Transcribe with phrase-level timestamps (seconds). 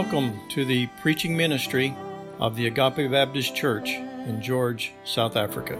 [0.00, 1.92] Welcome to the preaching ministry
[2.38, 5.74] of the Agape Baptist Church in George, South Africa.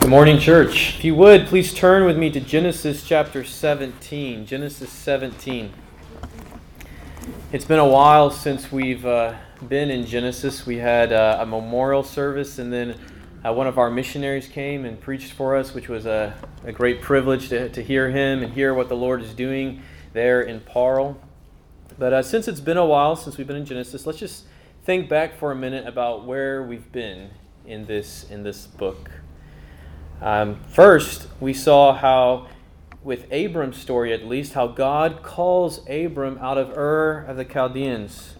[0.00, 0.96] Good morning, church.
[0.96, 4.44] If you would, please turn with me to Genesis chapter 17.
[4.44, 5.72] Genesis 17.
[7.52, 9.36] It's been a while since we've uh,
[9.68, 10.66] been in Genesis.
[10.66, 12.96] We had uh, a memorial service, and then
[13.48, 16.34] uh, one of our missionaries came and preached for us, which was a,
[16.64, 20.40] a great privilege to, to hear him and hear what the Lord is doing there
[20.42, 21.16] in Paarl.
[21.98, 24.44] But uh, since it's been a while since we've been in Genesis, let's just
[24.84, 27.30] think back for a minute about where we've been
[27.66, 29.10] in this in this book.
[30.20, 32.48] Um, first, we saw how,
[33.04, 38.34] with Abram's story at least, how God calls Abram out of Ur of the Chaldeans.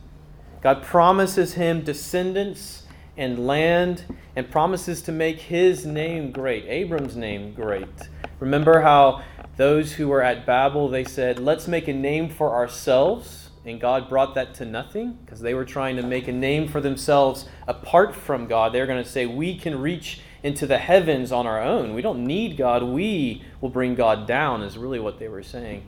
[0.60, 2.82] God promises him descendants
[3.18, 8.08] and land and promises to make his name great, Abram's name great.
[8.40, 9.22] Remember how
[9.56, 13.50] those who were at Babel, they said, let's make a name for ourselves.
[13.64, 16.80] And God brought that to nothing because they were trying to make a name for
[16.80, 18.72] themselves apart from God.
[18.72, 21.92] They're going to say, we can reach into the heavens on our own.
[21.92, 22.82] We don't need God.
[22.82, 25.86] We will bring God down, is really what they were saying.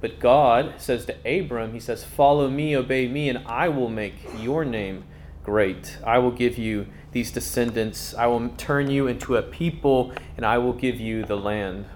[0.00, 4.14] But God says to Abram, He says, Follow me, obey me, and I will make
[4.38, 5.04] your name
[5.48, 5.96] great.
[6.04, 8.14] I will give you these descendants.
[8.14, 11.86] I will turn you into a people, and I will give you the land.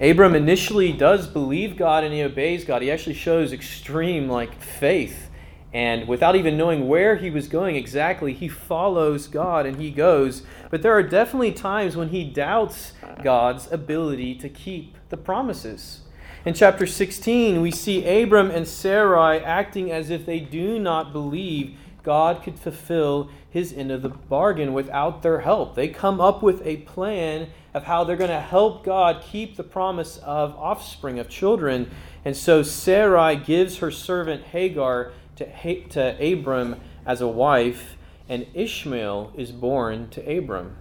[0.00, 2.82] Abram initially does believe God and he obeys God.
[2.82, 5.28] He actually shows extreme like faith.
[5.72, 10.44] And without even knowing where he was going exactly, he follows God and he goes.
[10.70, 12.92] But there are definitely times when he doubts
[13.24, 16.02] God's ability to keep the promises.
[16.44, 21.76] In chapter 16, we see Abram and Sarai acting as if they do not believe
[22.04, 25.74] God could fulfill his end of the bargain without their help.
[25.74, 29.64] They come up with a plan of how they're going to help God keep the
[29.64, 31.90] promise of offspring, of children.
[32.24, 37.96] And so Sarai gives her servant Hagar to, to Abram as a wife,
[38.28, 40.76] and Ishmael is born to Abram.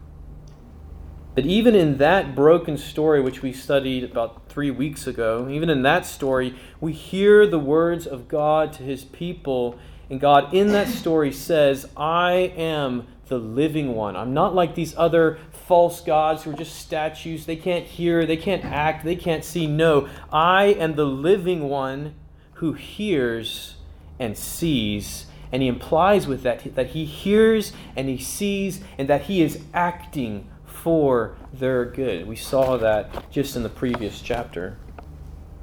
[1.35, 5.81] But even in that broken story, which we studied about three weeks ago, even in
[5.81, 10.87] that story, we hear the words of God to his people and God in that
[10.87, 14.15] story says, I am the living one.
[14.15, 17.45] I'm not like these other false gods who are just statues.
[17.45, 19.65] They can't hear, they can't act, they can't see.
[19.65, 22.15] No, I am the living one
[22.55, 23.75] who hears
[24.19, 25.25] and sees.
[25.51, 29.61] And he implies with that that he hears and he sees and that he is
[29.73, 32.27] acting for their good.
[32.27, 34.77] We saw that just in the previous chapter.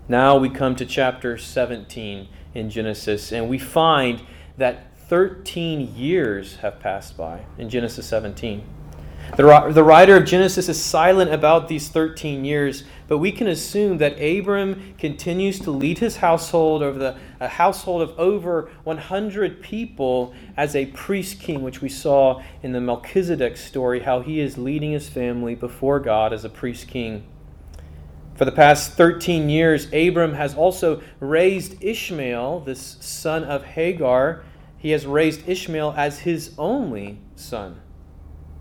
[0.09, 4.23] Now we come to chapter 17 in Genesis, and we find
[4.57, 8.65] that 13 years have passed by in Genesis 17.
[9.37, 13.99] The, the writer of Genesis is silent about these 13 years, but we can assume
[13.99, 20.35] that Abram continues to lead his household over the a household of over 100 people
[20.57, 24.93] as a priest king, which we saw in the Melchizedek story, how he is leading
[24.93, 27.25] his family before God as a priest king.
[28.41, 34.45] For the past 13 years, Abram has also raised Ishmael, this son of Hagar.
[34.79, 37.83] He has raised Ishmael as his only son.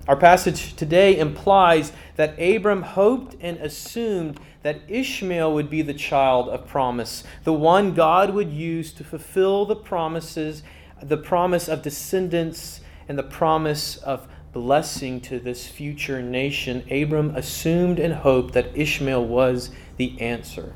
[0.05, 6.49] Our passage today implies that Abram hoped and assumed that Ishmael would be the child
[6.49, 10.61] of promise, the one God would use to fulfill the promises,
[11.01, 17.99] the promise of descendants and the promise of blessing to this future nation, Abram assumed
[17.99, 20.73] and hoped that Ishmael was the answer.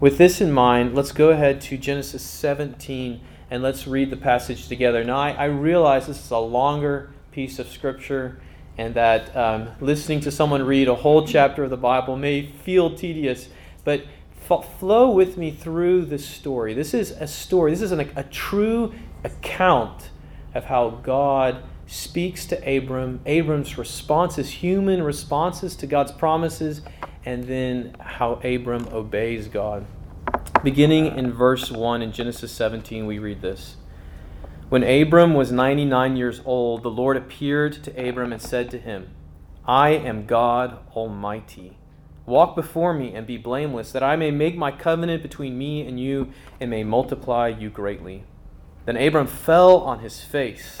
[0.00, 3.20] With this in mind, let's go ahead to Genesis 17
[3.50, 5.04] and let's read the passage together.
[5.04, 8.40] Now, I, I realize this is a longer piece of scripture
[8.76, 12.94] and that um, listening to someone read a whole chapter of the Bible may feel
[12.94, 13.48] tedious,
[13.84, 14.04] but
[14.78, 16.74] flow with me through this story.
[16.74, 18.92] This is a story, this is an, a true
[19.24, 20.10] account
[20.54, 26.82] of how God speaks to Abram, Abram's responses, human responses to God's promises,
[27.24, 29.86] and then how Abram obeys God.
[30.62, 33.76] Beginning in verse 1 in Genesis 17, we read this.
[34.68, 39.10] When Abram was 99 years old, the Lord appeared to Abram and said to him,
[39.64, 41.78] I am God Almighty.
[42.24, 46.00] Walk before me and be blameless, that I may make my covenant between me and
[46.00, 48.24] you and may multiply you greatly.
[48.84, 50.80] Then Abram fell on his face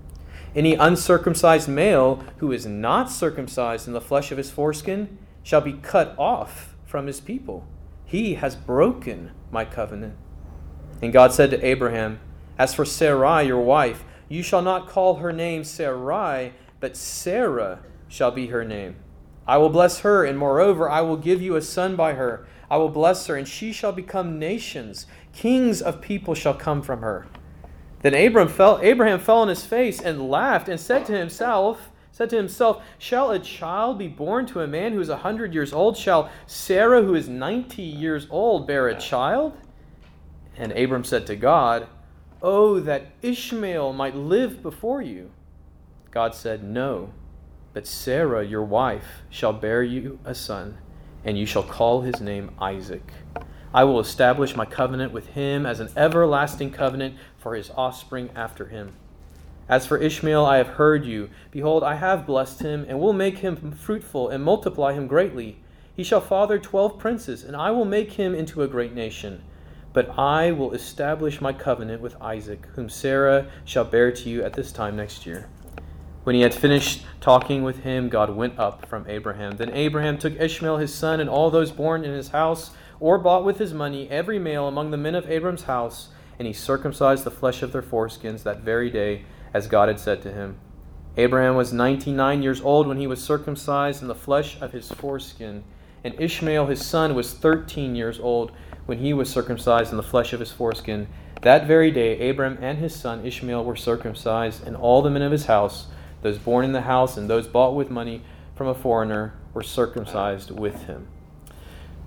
[0.53, 5.73] Any uncircumcised male who is not circumcised in the flesh of his foreskin shall be
[5.73, 7.65] cut off from his people.
[8.03, 10.15] He has broken my covenant.
[11.01, 12.19] And God said to Abraham,
[12.57, 18.31] As for Sarai, your wife, you shall not call her name Sarai, but Sarah shall
[18.31, 18.97] be her name.
[19.47, 22.45] I will bless her, and moreover, I will give you a son by her.
[22.69, 25.05] I will bless her, and she shall become nations.
[25.33, 27.27] Kings of people shall come from her.
[28.01, 32.29] Then Abraham fell, Abraham fell on his face and laughed and said to himself, said
[32.31, 35.71] to himself, Shall a child be born to a man who is a hundred years
[35.71, 35.97] old?
[35.97, 39.55] Shall Sarah, who is ninety years old, bear a child?
[40.57, 41.87] And Abram said to God,
[42.41, 45.31] Oh, that Ishmael might live before you.
[46.09, 47.13] God said, No,
[47.73, 50.77] but Sarah, your wife, shall bear you a son,
[51.23, 53.13] and you shall call his name Isaac.
[53.73, 58.67] I will establish my covenant with him as an everlasting covenant for his offspring after
[58.67, 58.93] him.
[59.69, 61.29] As for Ishmael, I have heard you.
[61.51, 65.59] Behold, I have blessed him, and will make him fruitful, and multiply him greatly.
[65.95, 69.41] He shall father twelve princes, and I will make him into a great nation.
[69.93, 74.53] But I will establish my covenant with Isaac, whom Sarah shall bear to you at
[74.53, 75.47] this time next year.
[76.23, 79.57] When he had finished talking with him, God went up from Abraham.
[79.57, 82.71] Then Abraham took Ishmael his son and all those born in his house
[83.01, 86.53] or bought with his money every male among the men of Abram's house, and he
[86.53, 90.57] circumcised the flesh of their foreskins that very day, as God had said to him.
[91.17, 94.89] Abraham was ninety nine years old when he was circumcised in the flesh of his
[94.91, 95.63] foreskin,
[96.03, 98.51] and Ishmael his son was thirteen years old
[98.85, 101.07] when he was circumcised in the flesh of his foreskin.
[101.41, 105.31] That very day, Abram and his son Ishmael were circumcised, and all the men of
[105.31, 105.87] his house,
[106.21, 108.21] those born in the house and those bought with money
[108.55, 111.07] from a foreigner, were circumcised with him.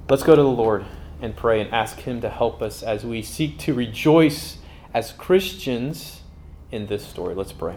[0.06, 0.84] Let's go to the Lord
[1.22, 4.58] and pray and ask Him to help us as we seek to rejoice
[4.92, 6.20] as Christians
[6.70, 7.34] in this story.
[7.34, 7.76] Let's pray.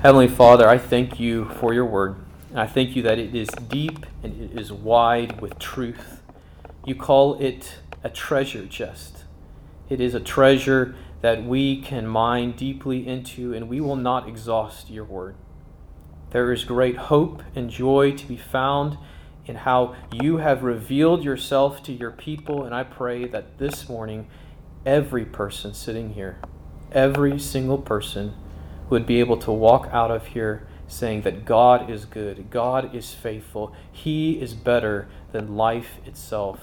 [0.00, 2.16] Heavenly Father, I thank you for your word.
[2.56, 6.22] I thank you that it is deep and it is wide with truth.
[6.84, 9.26] You call it a treasure chest.
[9.88, 14.90] It is a treasure that we can mine deeply into, and we will not exhaust
[14.90, 15.36] your word.
[16.30, 18.98] There is great hope and joy to be found
[19.46, 22.64] in how you have revealed yourself to your people.
[22.64, 24.26] And I pray that this morning,
[24.86, 26.38] every person sitting here,
[26.92, 28.34] every single person,
[28.90, 33.14] would be able to walk out of here saying that God is good, God is
[33.14, 36.60] faithful, He is better than life itself.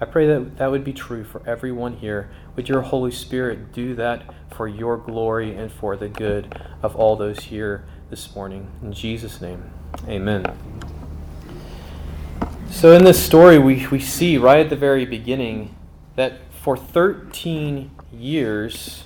[0.00, 2.30] I pray that that would be true for everyone here.
[2.56, 4.22] Would your Holy Spirit do that
[4.54, 8.68] for your glory and for the good of all those here this morning?
[8.82, 9.70] In Jesus' name,
[10.08, 10.44] amen.
[12.72, 15.76] So, in this story, we, we see right at the very beginning
[16.16, 19.04] that for 13 years,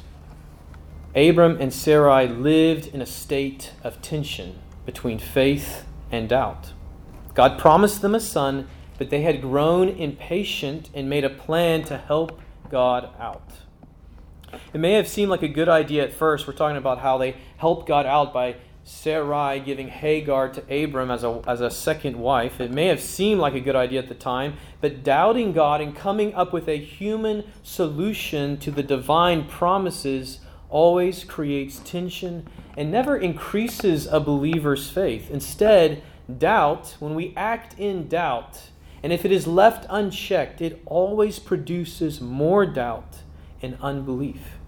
[1.16, 6.72] Abram and Sarai lived in a state of tension between faith and doubt.
[7.34, 8.68] God promised them a son,
[8.98, 13.50] but they had grown impatient and made a plan to help God out.
[14.72, 16.46] It may have seemed like a good idea at first.
[16.46, 18.56] We're talking about how they helped God out by
[18.88, 22.60] Sarai giving Hagar to Abram as a, as a second wife.
[22.60, 25.94] It may have seemed like a good idea at the time, but doubting God and
[25.94, 30.38] coming up with a human solution to the divine promises
[30.68, 35.32] always creates tension and never increases a believer's faith.
[35.32, 36.00] Instead,
[36.38, 38.70] doubt, when we act in doubt,
[39.02, 43.16] and if it is left unchecked, it always produces more doubt
[43.60, 44.58] and unbelief.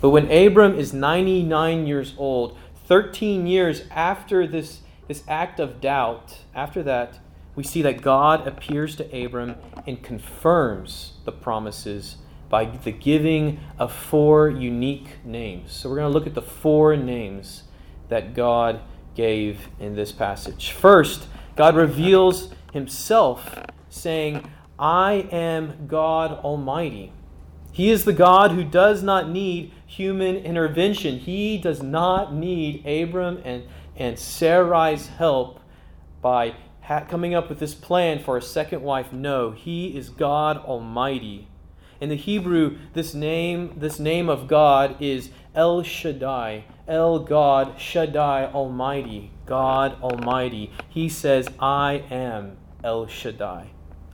[0.00, 6.38] But when Abram is 99 years old, 13 years after this this act of doubt,
[6.54, 7.20] after that,
[7.54, 9.54] we see that God appears to Abram
[9.86, 12.16] and confirms the promises
[12.48, 15.72] by the giving of four unique names.
[15.72, 17.64] So we're going to look at the four names
[18.08, 18.80] that God
[19.14, 20.72] gave in this passage.
[20.72, 27.12] First, God reveals himself, saying, I am God Almighty.
[27.76, 31.18] He is the God who does not need human intervention.
[31.18, 33.64] He does not need Abram and,
[33.94, 35.60] and Sarai's help
[36.22, 39.12] by ha- coming up with this plan for a second wife.
[39.12, 41.48] No, he is God Almighty.
[42.00, 46.64] In the Hebrew, this name, this name of God is El Shaddai.
[46.88, 49.32] El God Shaddai Almighty.
[49.44, 50.72] God Almighty.
[50.88, 53.66] He says, I am El Shaddai.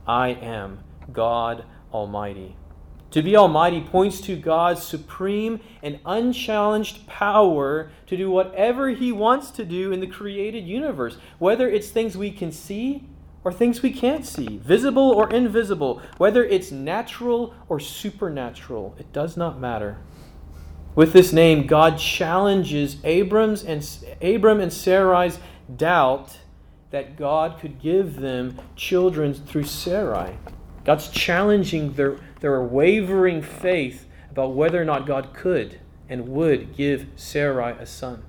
[0.05, 2.57] I am God Almighty.
[3.13, 9.51] To be Almighty points to God's supreme and unchallenged power to do whatever He wants
[9.51, 13.07] to do in the created universe, whether it's things we can see
[13.43, 18.95] or things we can't see, visible or invisible, whether it's natural or supernatural.
[18.97, 19.99] It does not matter.
[20.95, 23.87] With this name, God challenges Abram's and
[24.23, 25.37] Abram and Sarai's
[25.75, 26.39] doubt
[26.89, 30.35] that God could give them children through Sarai.
[30.83, 37.07] God's challenging their, their wavering faith about whether or not God could and would give
[37.15, 38.23] Sarai a son.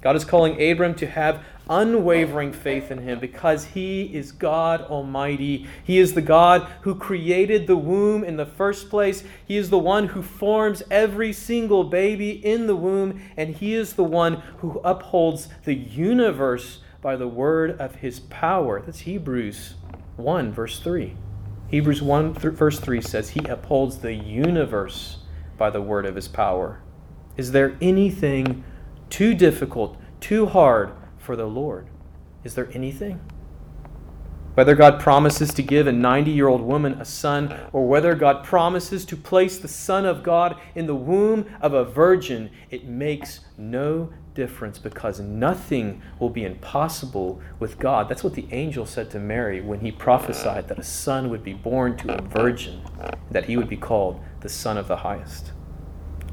[0.00, 5.66] God is calling Abram to have unwavering faith in him because he is God Almighty.
[5.82, 9.24] He is the God who created the womb in the first place.
[9.46, 13.94] He is the one who forms every single baby in the womb, and he is
[13.94, 18.82] the one who upholds the universe by the word of his power.
[18.82, 19.74] That's Hebrews
[20.16, 21.16] 1, verse 3.
[21.74, 25.18] Hebrews 1, th- verse 3 says, He upholds the universe
[25.58, 26.80] by the word of his power.
[27.36, 28.62] Is there anything
[29.10, 31.88] too difficult, too hard for the Lord?
[32.44, 33.20] Is there anything?
[34.54, 38.44] Whether God promises to give a 90 year old woman a son, or whether God
[38.44, 43.40] promises to place the Son of God in the womb of a virgin, it makes
[43.58, 48.08] no difference because nothing will be impossible with God.
[48.08, 51.52] That's what the angel said to Mary when he prophesied that a son would be
[51.52, 52.82] born to a virgin,
[53.30, 55.52] that he would be called the Son of the Highest.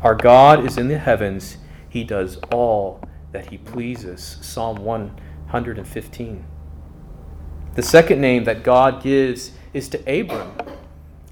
[0.01, 4.38] Our God is in the heavens, he does all that he pleases.
[4.41, 6.46] Psalm 115.
[7.75, 10.51] The second name that God gives is to Abram.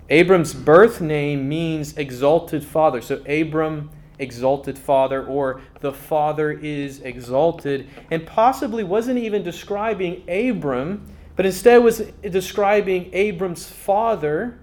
[0.10, 3.02] Abram's birth name means exalted father.
[3.02, 7.88] So Abram exalted father or the father is exalted.
[8.12, 11.06] And possibly wasn't even describing Abram
[11.40, 14.60] but instead was describing Abram's father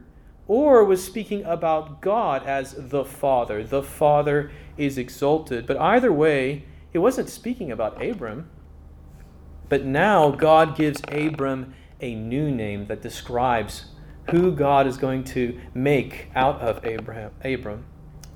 [0.46, 3.64] or was speaking about God as the father.
[3.64, 5.66] The father is exalted.
[5.66, 8.50] But either way it wasn't speaking about Abram.
[9.70, 11.72] But now God gives Abram
[12.02, 13.86] a new name that describes
[14.30, 17.86] who God is going to make out of Abraham Abram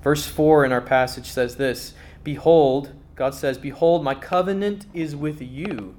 [0.02, 5.42] Verse 4 in our passage says this Behold, God says, Behold, my covenant is with
[5.42, 5.95] you,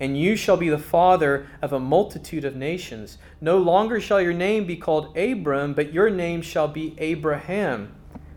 [0.00, 3.18] and you shall be the father of a multitude of nations.
[3.40, 7.94] No longer shall your name be called Abram, but your name shall be Abraham,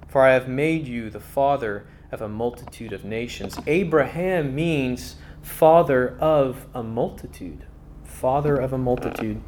[0.07, 3.57] for I have made you the father of a multitude of nations.
[3.67, 7.65] Abraham means father of a multitude.
[8.03, 9.41] Father of a multitude.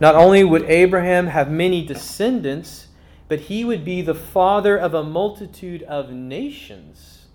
[0.00, 2.88] Not only would Abraham have many descendants,
[3.32, 7.28] but he would be the father of a multitude of nations.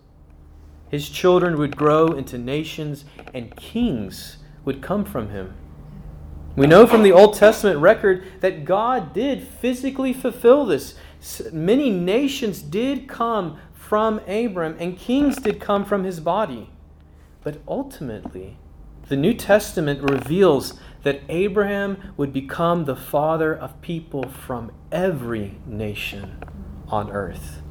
[0.89, 5.55] His children would grow into nations, and kings would come from him.
[6.55, 10.93] We know from the Old Testament record that God did physically fulfill this.
[11.51, 16.69] Many nations did come from Abram, and kings did come from his body.
[17.43, 18.57] But ultimately,
[19.07, 26.43] the New Testament reveals that Abraham would become the father of people from every nation
[26.89, 27.61] on earth.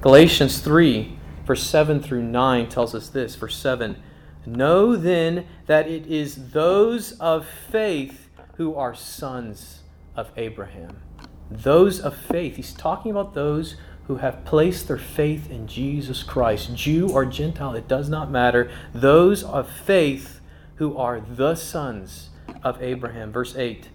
[0.00, 3.34] Galatians 3, verse 7 through 9 tells us this.
[3.34, 4.02] Verse 7
[4.46, 9.80] Know then that it is those of faith who are sons
[10.16, 11.02] of Abraham.
[11.50, 12.56] Those of faith.
[12.56, 13.76] He's talking about those
[14.10, 16.74] who have placed their faith in Jesus Christ.
[16.74, 18.68] Jew or Gentile, it does not matter.
[18.92, 20.40] Those of faith
[20.74, 22.30] who are the sons
[22.64, 23.30] of Abraham.
[23.30, 23.88] Verse 8.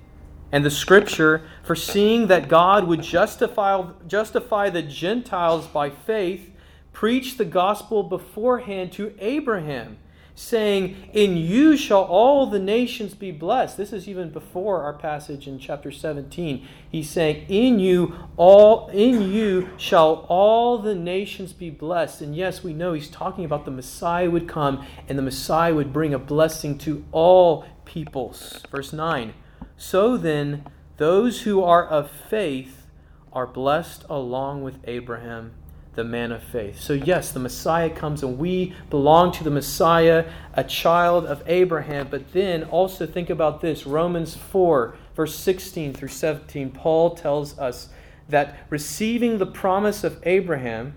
[0.54, 6.50] And the scripture, foreseeing that God would justify, justify the Gentiles by faith,
[6.94, 9.98] preached the gospel beforehand to Abraham,
[10.36, 13.78] saying, In you shall all the nations be blessed.
[13.78, 16.68] This is even before our passage in chapter 17.
[16.90, 22.22] He's saying, In you all in you shall all the nations be blessed.
[22.22, 25.94] And yes, we know he's talking about the Messiah would come and the Messiah would
[25.94, 28.62] bring a blessing to all peoples.
[28.70, 29.34] Verse 9.
[29.78, 30.66] So then,
[30.98, 32.88] those who are of faith
[33.34, 35.52] are blessed along with Abraham
[35.96, 36.80] the man of faith.
[36.80, 42.08] So, yes, the Messiah comes and we belong to the Messiah, a child of Abraham.
[42.10, 46.72] But then also think about this Romans 4, verse 16 through 17.
[46.72, 47.90] Paul tells us
[48.28, 50.96] that receiving the promise of Abraham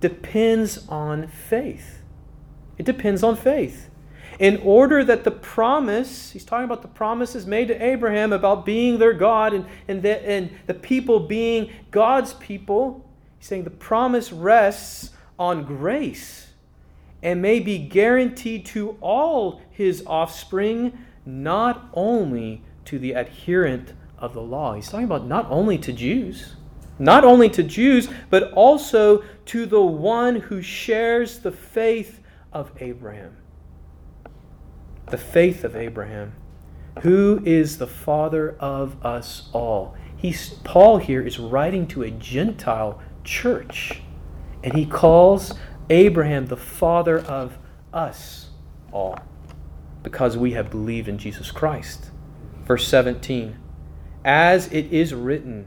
[0.00, 2.02] depends on faith.
[2.78, 3.90] It depends on faith.
[4.38, 8.98] In order that the promise, he's talking about the promises made to Abraham about being
[8.98, 13.06] their God and, and, the, and the people being God's people
[13.40, 16.48] He's saying the promise rests on grace
[17.22, 24.42] and may be guaranteed to all his offspring, not only to the adherent of the
[24.42, 24.74] law.
[24.74, 26.56] He's talking about not only to Jews,
[26.98, 32.20] not only to Jews, but also to the one who shares the faith
[32.52, 33.38] of Abraham.
[35.06, 36.34] The faith of Abraham,
[37.00, 39.96] who is the father of us all.
[40.14, 44.02] He's, Paul here is writing to a Gentile church.
[44.62, 45.54] And he calls
[45.88, 47.58] Abraham the father of
[47.92, 48.50] us
[48.92, 49.18] all
[50.02, 52.10] because we have believed in Jesus Christ.
[52.64, 53.56] Verse 17
[54.24, 55.66] As it is written,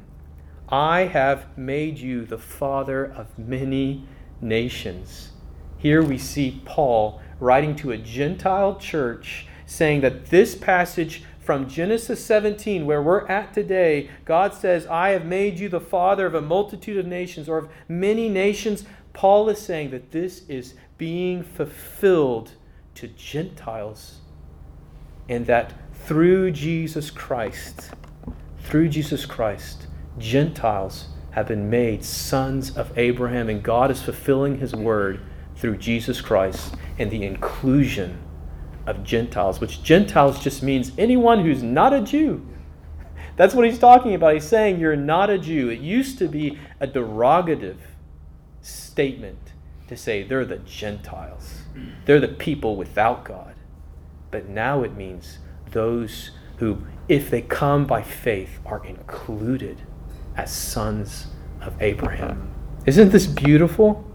[0.70, 4.08] I have made you the father of many
[4.42, 5.32] nations.
[5.78, 12.24] Here we see Paul writing to a Gentile church saying that this passage from Genesis
[12.26, 16.42] 17, where we're at today, God says, I have made you the father of a
[16.42, 18.86] multitude of nations or of many nations.
[19.12, 22.52] Paul is saying that this is being fulfilled
[22.96, 24.20] to Gentiles,
[25.28, 25.74] and that
[26.06, 27.92] through Jesus Christ,
[28.60, 34.74] through Jesus Christ, Gentiles have been made sons of Abraham, and God is fulfilling his
[34.74, 35.20] word
[35.56, 38.20] through Jesus Christ and the inclusion
[38.86, 42.46] of Gentiles, which Gentiles just means anyone who's not a Jew.
[43.36, 44.34] That's what he's talking about.
[44.34, 45.70] He's saying you're not a Jew.
[45.70, 47.78] It used to be a derogative
[48.62, 49.40] statement
[49.88, 51.64] to say they're the Gentiles,
[52.06, 53.56] they're the people without God.
[54.32, 55.40] But now it means
[55.72, 59.82] those who, if they come by faith, are included
[60.36, 61.28] as sons
[61.62, 62.52] of Abraham.
[62.86, 64.13] Isn't this beautiful?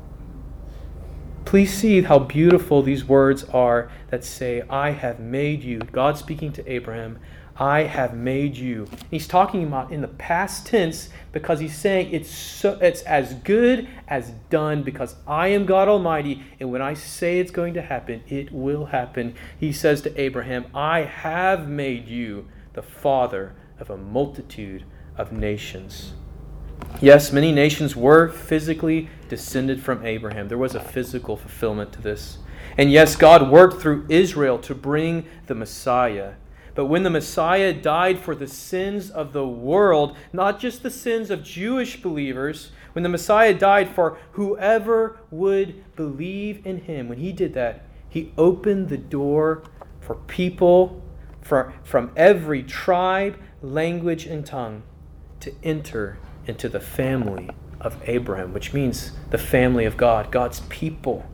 [1.49, 5.79] Please see how beautiful these words are that say, I have made you.
[5.79, 7.19] God speaking to Abraham,
[7.57, 8.87] I have made you.
[9.11, 13.89] He's talking about in the past tense because he's saying it's so, it's as good
[14.09, 18.23] as done because I am God Almighty and when I say it's going to happen,
[18.29, 19.35] it will happen.
[19.59, 24.85] He says to Abraham, I have made you the father of a multitude
[25.17, 26.13] of nations.
[27.01, 30.49] Yes, many nations were physically descended from Abraham.
[30.49, 32.39] There was a physical fulfillment to this.
[32.77, 36.35] And yes, God worked through Israel to bring the Messiah.
[36.75, 41.31] But when the Messiah died for the sins of the world, not just the sins
[41.31, 47.33] of Jewish believers, when the Messiah died for whoever would believe in him, when he
[47.33, 49.63] did that, he opened the door
[50.01, 51.03] for people
[51.41, 54.83] for, from every tribe, language, and tongue
[55.41, 61.25] to enter into the family of Abraham, which means the family of God, God's people.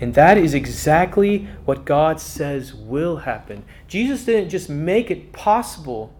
[0.00, 3.64] And that is exactly what God says will happen.
[3.88, 6.14] Jesus didn't just make it possible,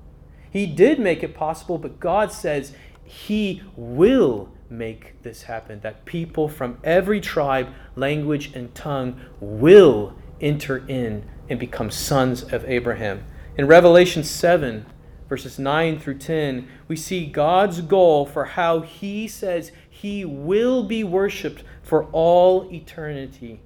[0.50, 2.74] He did make it possible, but God says
[3.04, 5.80] He will make this happen.
[5.80, 12.64] That people from every tribe, language, and tongue will enter in and become sons of
[12.64, 13.24] Abraham.
[13.56, 14.86] In Revelation 7,
[15.32, 21.02] verses 9 through 10, we see God's goal for how He says He will be
[21.02, 23.62] worshiped for all eternity.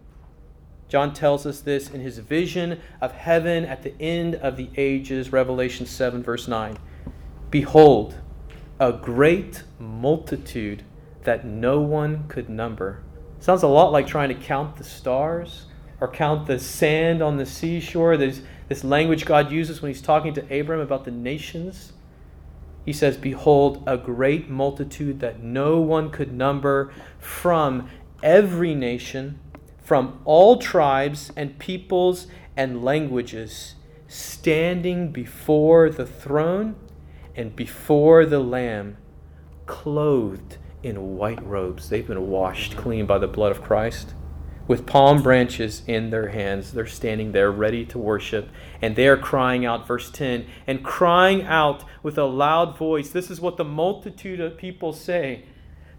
[0.88, 5.33] John tells us this in his vision of heaven at the end of the ages,
[5.33, 6.79] Revelation 7, verse 9.
[7.50, 8.14] Behold,
[8.79, 10.85] a great multitude
[11.24, 13.02] that no one could number.
[13.40, 15.66] Sounds a lot like trying to count the stars
[16.00, 18.16] or count the sand on the seashore.
[18.16, 21.92] There's this language God uses when he's talking to Abram about the nations.
[22.85, 27.88] He says, Behold, a great multitude that no one could number from
[28.22, 29.40] every nation,
[29.83, 32.26] from all tribes and peoples
[32.57, 33.74] and languages,
[34.09, 36.76] standing before the throne
[37.35, 38.96] and before the Lamb,
[39.66, 41.88] clothed in white robes.
[41.88, 44.14] They've been washed clean by the blood of Christ
[44.68, 46.72] with palm branches in their hands.
[46.72, 48.48] They're standing there ready to worship,
[48.83, 53.11] and they are crying out, verse 10, and crying out with a loud voice.
[53.11, 55.44] This is what the multitude of people say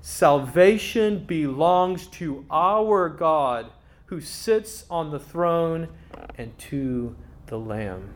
[0.02, 3.72] Salvation belongs to our God
[4.06, 5.90] who sits on the throne
[6.38, 7.16] and to
[7.48, 8.10] the Lamb.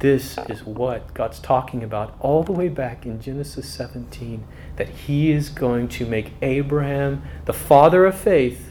[0.00, 4.44] This is what God's talking about all the way back in Genesis 17
[4.76, 8.65] that He is going to make Abraham the father of faith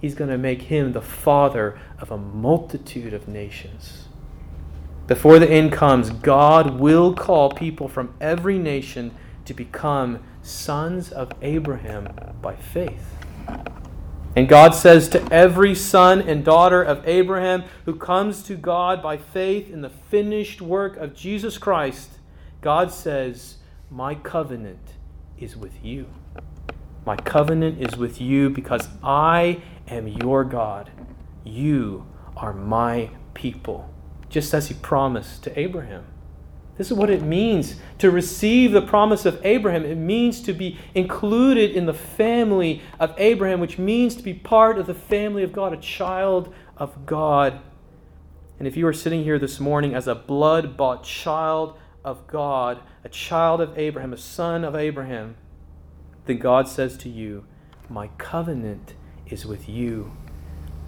[0.00, 4.04] He's going to make him the father of a multitude of nations.
[5.06, 9.14] Before the end comes, God will call people from every nation
[9.46, 12.08] to become sons of Abraham
[12.42, 13.16] by faith.
[14.36, 19.16] And God says to every son and daughter of Abraham who comes to God by
[19.16, 22.10] faith in the finished work of Jesus Christ,
[22.60, 23.56] God says,
[23.90, 24.94] My covenant
[25.38, 26.06] is with you.
[27.06, 30.90] My covenant is with you because I am your God.
[31.44, 33.90] You are my people,
[34.28, 36.04] just as he promised to Abraham.
[36.76, 39.84] This is what it means to receive the promise of Abraham.
[39.84, 44.78] It means to be included in the family of Abraham, which means to be part
[44.78, 47.60] of the family of God, a child of God.
[48.60, 52.80] And if you are sitting here this morning as a blood bought child of God,
[53.02, 55.36] a child of Abraham, a son of Abraham,
[56.26, 57.44] then God says to you,
[57.88, 58.94] My covenant
[59.30, 60.12] is with you.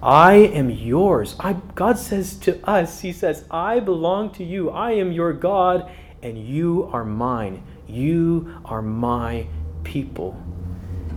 [0.02, 1.36] I am yours.
[1.38, 4.70] I, God says to us, He says, I belong to you.
[4.70, 5.90] I am your God,
[6.22, 7.62] and you are mine.
[7.86, 9.46] You are my
[9.84, 10.40] people.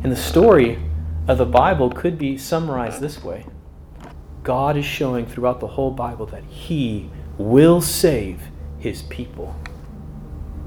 [0.04, 0.80] And the story
[1.28, 3.46] of the Bible could be summarized this way
[4.44, 8.42] God is showing throughout the whole Bible that He will save
[8.80, 9.56] His people.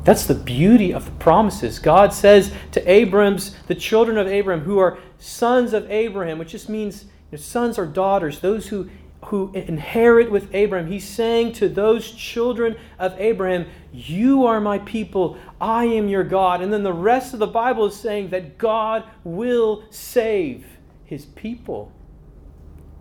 [0.05, 1.79] That's the beauty of the promises.
[1.79, 6.69] God says to Abram's, the children of Abram, who are sons of Abraham, which just
[6.69, 8.89] means you know, sons or daughters, those who,
[9.27, 10.91] who inherit with Abraham.
[10.91, 16.61] He's saying to those children of Abraham, You are my people, I am your God.
[16.61, 20.67] And then the rest of the Bible is saying that God will save
[21.05, 21.93] his people.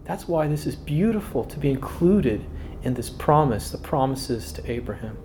[0.06, 2.45] That's why this is beautiful to be included
[2.84, 5.17] in this promise, the promises to Abraham.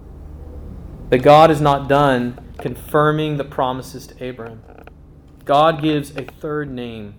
[1.11, 4.63] That God is not done confirming the promises to Abraham.
[5.45, 7.15] God gives a third name,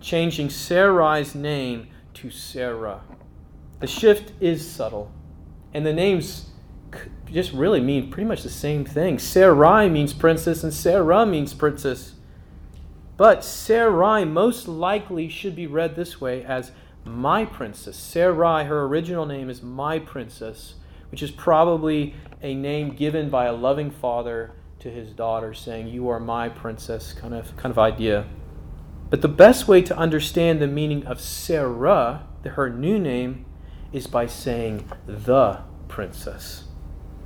[0.00, 3.02] changing Sarai's name to Sarah.
[3.80, 5.10] The shift is subtle,
[5.72, 6.50] and the names
[7.32, 9.18] just really mean pretty much the same thing.
[9.18, 12.14] Sarai means princess, and Sarah means princess.
[13.16, 16.72] But Sarai most likely should be read this way as
[17.04, 17.96] my princess.
[17.96, 20.74] Sarai, her original name is my princess,
[21.10, 26.08] which is probably a name given by a loving father to his daughter, saying, You
[26.08, 28.26] are my princess, kind of, kind of idea.
[29.10, 33.44] But the best way to understand the meaning of Sarah, her new name,
[33.92, 36.64] is by saying the princess,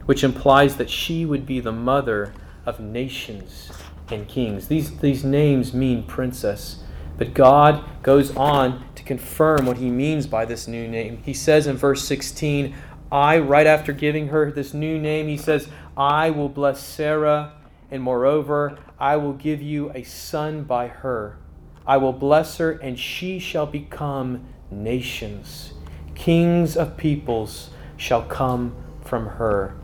[0.06, 2.32] which implies that she would be the mother
[2.66, 3.70] of nations
[4.10, 4.68] and kings.
[4.68, 6.82] These, these names mean princess.
[7.16, 11.22] But God goes on to confirm what he means by this new name.
[11.24, 12.74] He says in verse 16,
[13.12, 17.52] I, right after giving her this new name, he says, I will bless Sarah,
[17.90, 21.38] and moreover, I will give you a son by her.
[21.86, 25.74] I will bless her, and she shall become nations.
[26.14, 29.76] Kings of peoples shall come from her.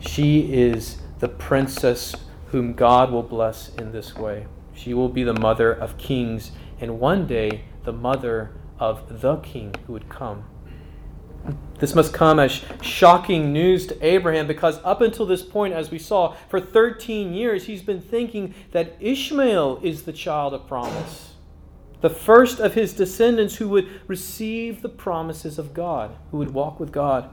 [0.00, 2.14] She is the princess
[2.46, 4.46] whom God will bless in this way.
[4.74, 9.74] She will be the mother of kings, and one day the mother of the king
[9.86, 10.44] who would come.
[11.78, 15.98] This must come as shocking news to Abraham because up until this point, as we
[15.98, 21.34] saw, for 13 years, he's been thinking that Ishmael is the child of promise,
[22.00, 26.78] the first of his descendants who would receive the promises of God, who would walk
[26.78, 27.30] with God.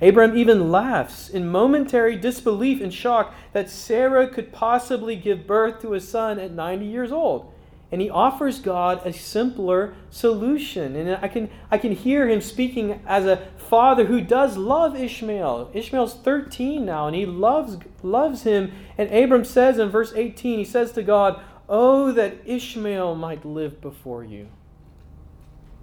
[0.00, 5.92] Abraham even laughs in momentary disbelief and shock that Sarah could possibly give birth to
[5.92, 7.49] a son at 90 years old
[7.92, 10.94] and he offers God a simpler solution.
[10.94, 15.70] And I can, I can hear him speaking as a father who does love Ishmael.
[15.74, 18.72] Ishmael's 13 now, and he loves, loves him.
[18.96, 23.80] And Abram says in verse 18, he says to God, Oh, that Ishmael might live
[23.80, 24.48] before you.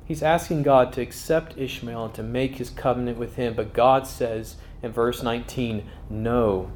[0.06, 3.54] He's asking God to accept Ishmael and to make his covenant with him.
[3.54, 6.72] But God says in verse 19, No,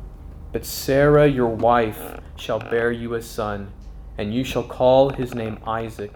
[0.52, 3.72] but Sarah, your wife, shall bear you a son
[4.18, 6.14] and you shall call his name Isaac.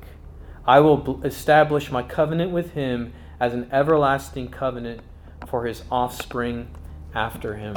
[0.67, 5.01] I will establish my covenant with him as an everlasting covenant
[5.47, 6.67] for his offspring
[7.13, 7.75] after him.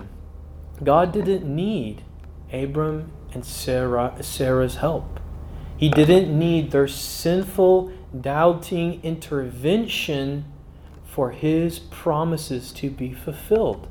[0.83, 2.03] God didn't need
[2.53, 5.21] Abram and Sarah, Sarah's help.
[5.77, 10.45] He didn't need their sinful doubting intervention
[11.05, 13.89] for his promises to be fulfilled.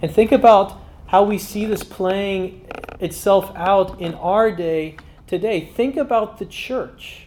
[0.00, 2.66] And think about how we see this playing
[3.00, 4.96] itself out in our day
[5.28, 5.64] today.
[5.64, 7.26] Think about the church.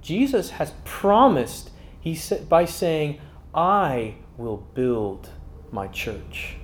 [0.00, 3.20] Jesus has promised he said, by saying,
[3.54, 5.28] I will build
[5.70, 6.56] my church.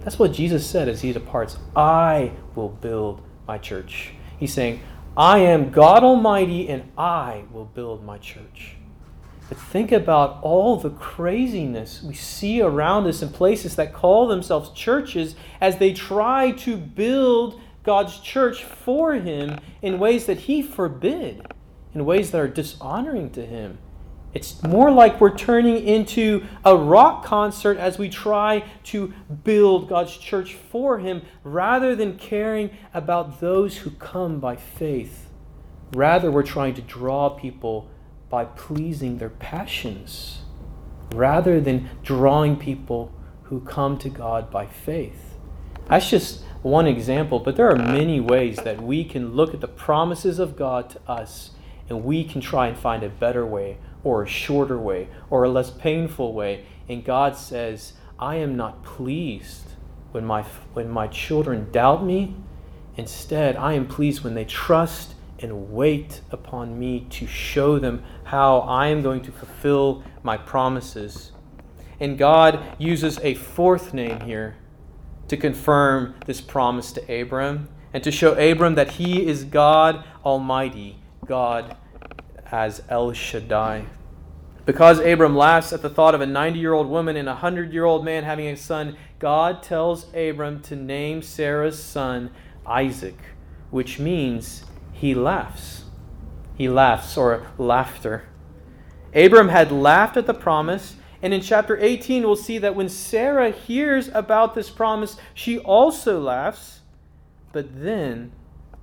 [0.00, 1.56] That's what Jesus said as he departs.
[1.74, 4.12] I will build my church.
[4.38, 4.80] He's saying,
[5.16, 8.76] I am God Almighty and I will build my church.
[9.48, 14.70] But think about all the craziness we see around us in places that call themselves
[14.70, 21.46] churches as they try to build God's church for Him in ways that He forbid,
[21.94, 23.78] in ways that are dishonoring to Him.
[24.32, 30.16] It's more like we're turning into a rock concert as we try to build God's
[30.16, 35.28] church for Him rather than caring about those who come by faith.
[35.92, 37.88] Rather, we're trying to draw people
[38.28, 40.40] by pleasing their passions
[41.12, 43.12] rather than drawing people
[43.44, 45.34] who come to God by faith.
[45.88, 49.68] That's just one example, but there are many ways that we can look at the
[49.68, 51.50] promises of God to us
[51.90, 55.50] and we can try and find a better way or a shorter way or a
[55.50, 56.64] less painful way.
[56.88, 59.72] And God says, I am not pleased
[60.12, 62.34] when my, when my children doubt me.
[62.96, 68.60] Instead, I am pleased when they trust and wait upon me to show them how
[68.60, 71.32] I am going to fulfill my promises.
[72.00, 74.56] And God uses a fourth name here
[75.28, 80.98] to confirm this promise to Abram and to show Abram that he is God Almighty,
[81.26, 81.76] God
[82.50, 83.86] as El Shaddai.
[84.66, 87.72] Because Abram laughs at the thought of a 90 year old woman and a 100
[87.72, 92.30] year old man having a son, God tells Abram to name Sarah's son
[92.66, 93.18] Isaac,
[93.70, 95.84] which means he laughs.
[96.56, 98.24] He laughs, or laughter.
[99.14, 103.50] Abram had laughed at the promise and in chapter 18, we'll see that when Sarah
[103.50, 106.80] hears about this promise, she also laughs.
[107.50, 108.32] But then,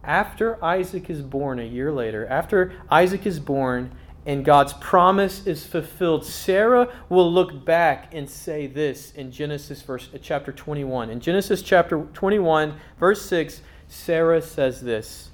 [0.03, 5.67] after Isaac is born a year later, after Isaac is born and God's promise is
[5.67, 11.11] fulfilled, Sarah will look back and say this in Genesis verse, uh, chapter 21.
[11.11, 15.29] In Genesis chapter 21, verse 6, Sarah says this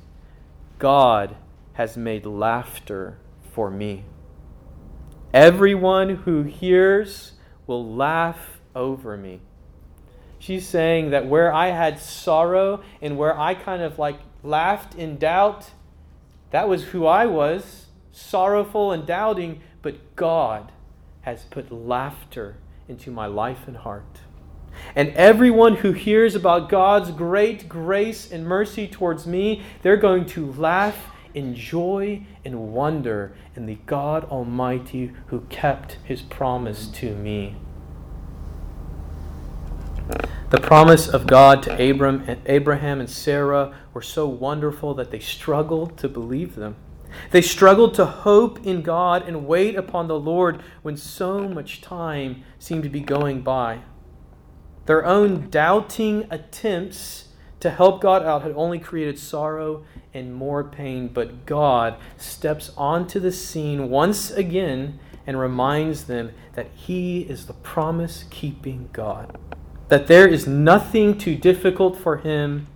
[0.78, 1.38] God
[1.76, 3.18] has made laughter
[3.54, 4.04] for me.
[5.34, 7.34] Everyone who hears
[7.66, 9.42] will laugh over me.
[10.40, 15.18] She's saying that where I had sorrow and where I kind of like laughed in
[15.18, 15.72] doubt,
[16.52, 20.72] that was who I was, sorrowful and doubting, but God
[21.22, 22.56] has put laughter
[22.88, 24.22] into my life and heart.
[24.96, 30.54] And everyone who hears about God's great grace and mercy towards me, they're going to
[30.54, 30.98] laugh
[31.38, 37.56] in joy and wonder in the God Almighty who kept his promise to me.
[40.50, 45.20] The promise of God to Abram and Abraham and Sarah were so wonderful that they
[45.20, 46.76] struggled to believe them.
[47.30, 52.44] They struggled to hope in God and wait upon the Lord when so much time
[52.58, 53.82] seemed to be going by.
[54.88, 57.28] Their own doubting attempts
[57.60, 59.84] to help God out had only created sorrow
[60.18, 66.70] and more pain, but God steps onto the scene once again and reminds them that
[66.74, 69.38] He is the promise keeping God,
[69.90, 72.68] that there is nothing too difficult for Him,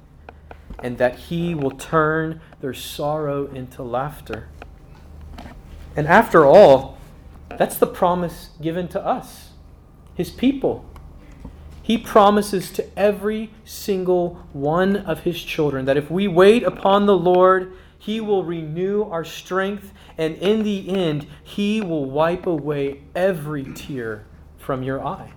[0.80, 4.50] and that He will turn their sorrow into laughter.
[5.96, 6.98] And after all,
[7.58, 9.52] that's the promise given to us,
[10.14, 10.86] His people.
[11.84, 17.18] He promises to every single one of his children that if we wait upon the
[17.18, 23.64] Lord, he will renew our strength, and in the end, he will wipe away every
[23.74, 24.26] tear
[24.58, 25.34] from your eye.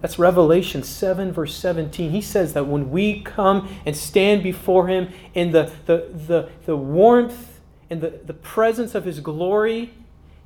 [0.00, 2.10] That's Revelation 7, verse 17.
[2.10, 6.76] He says that when we come and stand before him in the, the, the, the
[6.76, 9.92] warmth and the, the presence of his glory,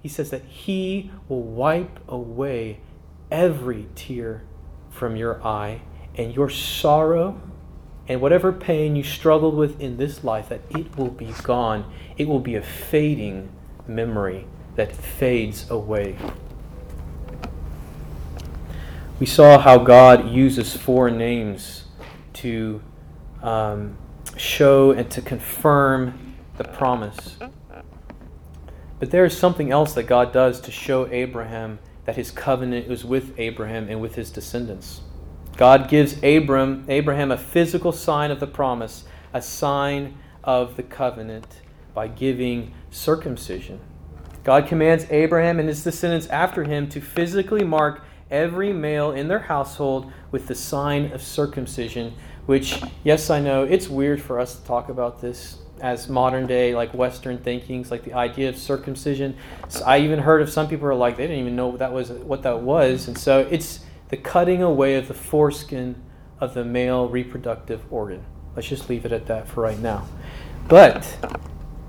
[0.02, 2.80] he says that he will wipe away
[3.30, 4.42] every tear
[4.94, 5.80] from your eye,
[6.16, 7.40] and your sorrow
[8.07, 11.90] and whatever pain you struggled with in this life, that it will be gone.
[12.16, 13.48] It will be a fading
[13.88, 16.16] memory that fades away.
[19.18, 21.85] We saw how God uses four names
[22.35, 22.83] to
[23.42, 23.96] um,
[24.37, 27.37] show and to confirm the promise.
[28.98, 33.04] But there is something else that God does to show Abraham that his covenant was
[33.04, 35.00] with Abraham and with his descendants.
[35.56, 41.60] God gives Abram, Abraham a physical sign of the promise, a sign of the covenant
[41.94, 43.80] by giving circumcision.
[44.42, 49.38] God commands Abraham and his descendants after him to physically mark every male in their
[49.38, 52.14] household with the sign of circumcision,
[52.46, 56.74] which, yes, I know it's weird for us to talk about this as modern day,
[56.74, 59.37] like Western thinkings, like the idea of circumcision.
[59.68, 61.92] So I even heard of some people are like, they didn't even know what that
[61.92, 63.08] was, what that was.
[63.08, 66.00] And so it's the cutting away of the foreskin
[66.40, 68.24] of the male reproductive organ.
[68.54, 70.06] Let's just leave it at that for right now.
[70.68, 71.16] But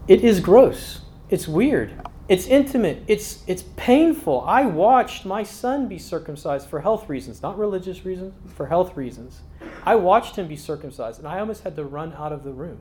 [0.08, 1.02] it is gross.
[1.30, 1.94] It's weird.
[2.28, 3.04] It's intimate.
[3.08, 4.42] It's it's painful.
[4.42, 9.42] I watched my son be circumcised for health reasons, not religious reasons, for health reasons.
[9.84, 12.80] I watched him be circumcised and I almost had to run out of the room.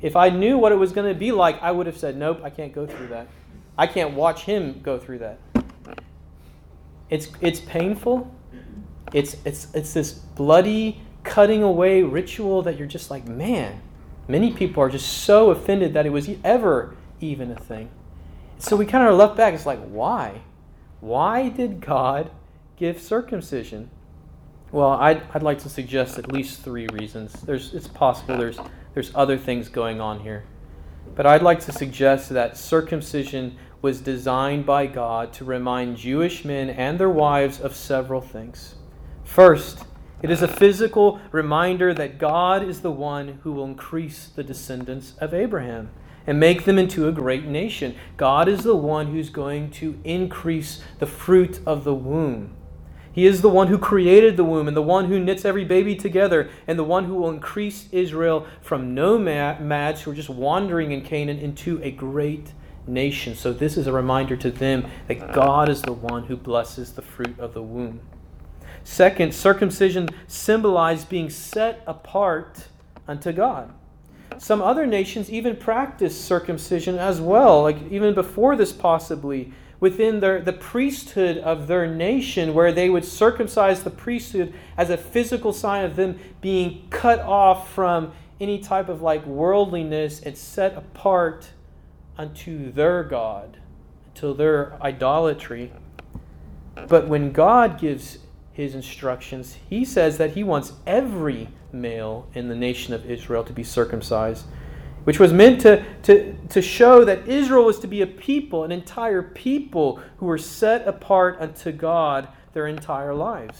[0.00, 2.40] If I knew what it was going to be like, I would have said, "Nope,
[2.44, 3.28] I can't go through that.
[3.76, 5.38] I can't watch him go through that."
[7.10, 8.32] It's it's painful.
[9.12, 13.80] It's it's it's this bloody cutting away ritual that you're just like, "Man,
[14.28, 17.90] many people are just so offended that it was ever even a thing."
[18.58, 19.54] So we kind of are left back.
[19.54, 20.42] It's like, why?
[21.00, 22.30] Why did God
[22.76, 23.90] give circumcision?
[24.70, 27.32] Well, I'd, I'd like to suggest at least three reasons.
[27.32, 28.58] There's, it's possible there's,
[28.92, 30.44] there's other things going on here.
[31.14, 36.68] But I'd like to suggest that circumcision was designed by God to remind Jewish men
[36.68, 38.74] and their wives of several things.
[39.24, 39.84] First,
[40.20, 45.14] it is a physical reminder that God is the one who will increase the descendants
[45.18, 45.90] of Abraham
[46.26, 47.94] and make them into a great nation.
[48.18, 52.57] God is the one who's going to increase the fruit of the womb.
[53.18, 55.96] He is the one who created the womb and the one who knits every baby
[55.96, 61.02] together and the one who will increase Israel from nomads who are just wandering in
[61.02, 62.52] Canaan into a great
[62.86, 63.34] nation.
[63.34, 67.02] So, this is a reminder to them that God is the one who blesses the
[67.02, 68.02] fruit of the womb.
[68.84, 72.68] Second, circumcision symbolized being set apart
[73.08, 73.74] unto God.
[74.38, 80.40] Some other nations even practiced circumcision as well, like even before this, possibly within their,
[80.40, 85.84] the priesthood of their nation, where they would circumcise the priesthood as a physical sign
[85.84, 91.50] of them being cut off from any type of like worldliness and set apart
[92.16, 93.58] unto their God,
[94.14, 95.72] to their idolatry.
[96.88, 98.18] But when God gives
[98.52, 103.52] his instructions, he says that he wants every male in the nation of Israel to
[103.52, 104.46] be circumcised,
[105.08, 108.70] which was meant to, to, to show that Israel was to be a people, an
[108.70, 113.56] entire people who were set apart unto God their entire lives.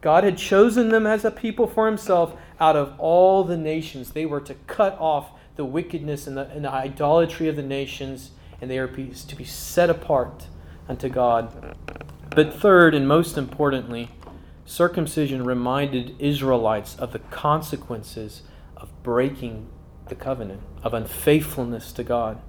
[0.00, 4.12] God had chosen them as a people for himself out of all the nations.
[4.12, 8.30] They were to cut off the wickedness and the, and the idolatry of the nations,
[8.60, 10.46] and they are to be set apart
[10.88, 11.74] unto God.
[12.30, 14.10] But third, and most importantly,
[14.64, 18.42] circumcision reminded Israelites of the consequences
[18.76, 19.66] of breaking
[20.08, 22.40] the covenant, of unfaithfulness to God.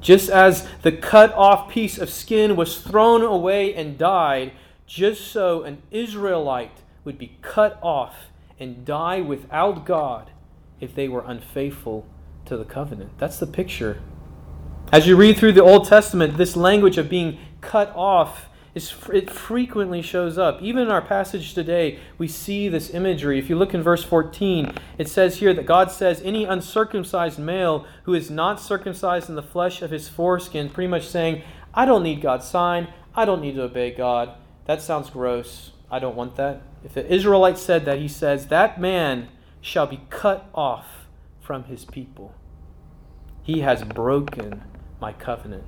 [0.00, 4.52] Just as the cut off piece of skin was thrown away and died,
[4.86, 8.26] just so an Israelite would be cut off
[8.58, 10.30] and die without God
[10.80, 12.06] if they were unfaithful
[12.46, 13.16] to the covenant.
[13.18, 14.02] That's the picture.
[14.90, 20.00] As you read through the Old Testament, this language of being cut off it frequently
[20.00, 20.62] shows up.
[20.62, 23.38] Even in our passage today, we see this imagery.
[23.38, 27.86] If you look in verse 14, it says here that God says, Any uncircumcised male
[28.04, 31.42] who is not circumcised in the flesh of his foreskin, pretty much saying,
[31.74, 32.88] I don't need God's sign.
[33.14, 34.34] I don't need to obey God.
[34.64, 35.72] That sounds gross.
[35.90, 36.62] I don't want that.
[36.82, 39.28] If the Israelite said that, he says, That man
[39.60, 41.06] shall be cut off
[41.40, 42.34] from his people.
[43.42, 44.62] He has broken
[44.98, 45.64] my covenant.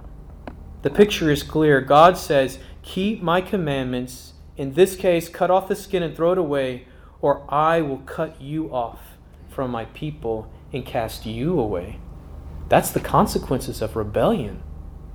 [0.82, 1.80] The picture is clear.
[1.80, 4.35] God says, Keep my commandments.
[4.57, 6.87] In this case, cut off the skin and throw it away,
[7.20, 9.01] or I will cut you off
[9.49, 11.99] from my people and cast you away.
[12.68, 14.62] That's the consequences of rebellion.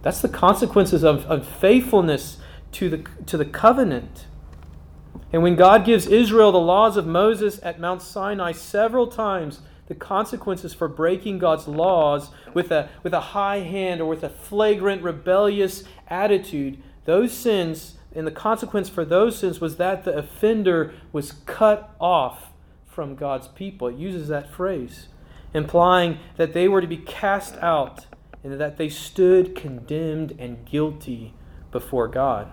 [0.01, 2.37] That's the consequences of unfaithfulness
[2.73, 4.25] to the, to the covenant.
[5.31, 9.95] And when God gives Israel the laws of Moses at Mount Sinai several times, the
[9.95, 15.03] consequences for breaking God's laws with a, with a high hand or with a flagrant
[15.03, 21.31] rebellious attitude, those sins and the consequence for those sins was that the offender was
[21.31, 22.51] cut off
[22.85, 23.87] from God's people.
[23.87, 25.07] It uses that phrase,
[25.51, 28.05] implying that they were to be cast out
[28.43, 31.33] and that they stood condemned and guilty
[31.71, 32.51] before God.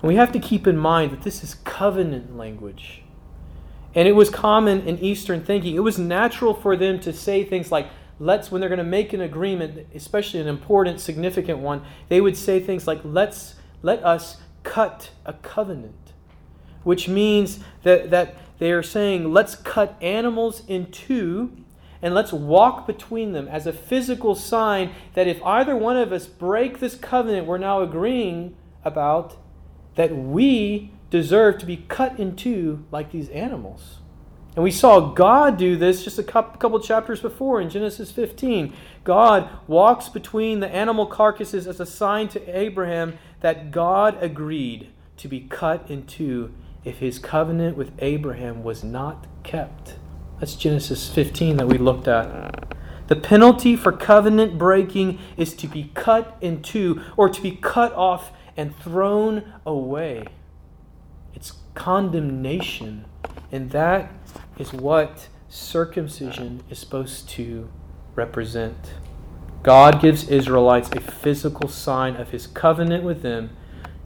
[0.00, 3.02] And we have to keep in mind that this is covenant language.
[3.94, 5.76] And it was common in Eastern thinking.
[5.76, 7.88] It was natural for them to say things like,
[8.18, 12.36] let's, when they're going to make an agreement, especially an important, significant one, they would
[12.36, 16.12] say things like, let's, let us cut a covenant,
[16.82, 21.52] which means that, that they are saying, let's cut animals in two
[22.00, 26.26] and let's walk between them as a physical sign that if either one of us
[26.26, 29.36] break this covenant we're now agreeing about,
[29.96, 33.98] that we deserve to be cut in two like these animals.
[34.54, 38.72] And we saw God do this just a couple chapters before in Genesis 15.
[39.04, 45.28] God walks between the animal carcasses as a sign to Abraham that God agreed to
[45.28, 46.52] be cut in two
[46.84, 49.96] if his covenant with Abraham was not kept.
[50.40, 52.76] That's Genesis 15 that we looked at.
[53.08, 57.92] The penalty for covenant breaking is to be cut in two or to be cut
[57.94, 60.26] off and thrown away.
[61.34, 63.06] It's condemnation.
[63.50, 64.12] And that
[64.58, 67.70] is what circumcision is supposed to
[68.14, 68.92] represent.
[69.68, 73.50] God gives Israelites a physical sign of his covenant with them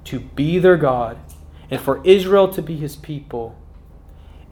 [0.02, 1.16] to be their God
[1.70, 3.56] and for Israel to be his people.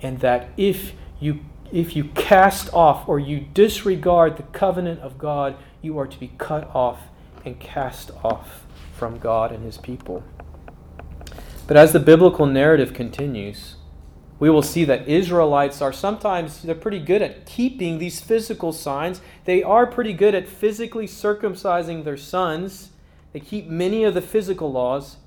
[0.01, 1.41] And that if you
[1.73, 6.31] if you cast off or you disregard the covenant of God, you are to be
[6.39, 7.01] cut off
[7.45, 10.23] and cast off from God and his people.
[11.67, 13.75] But as the biblical narrative continues,
[14.41, 19.21] we will see that Israelites are sometimes they're pretty good at keeping these physical signs.
[19.45, 22.89] They are pretty good at physically circumcising their sons.
[23.35, 25.19] They keep many of the physical laws,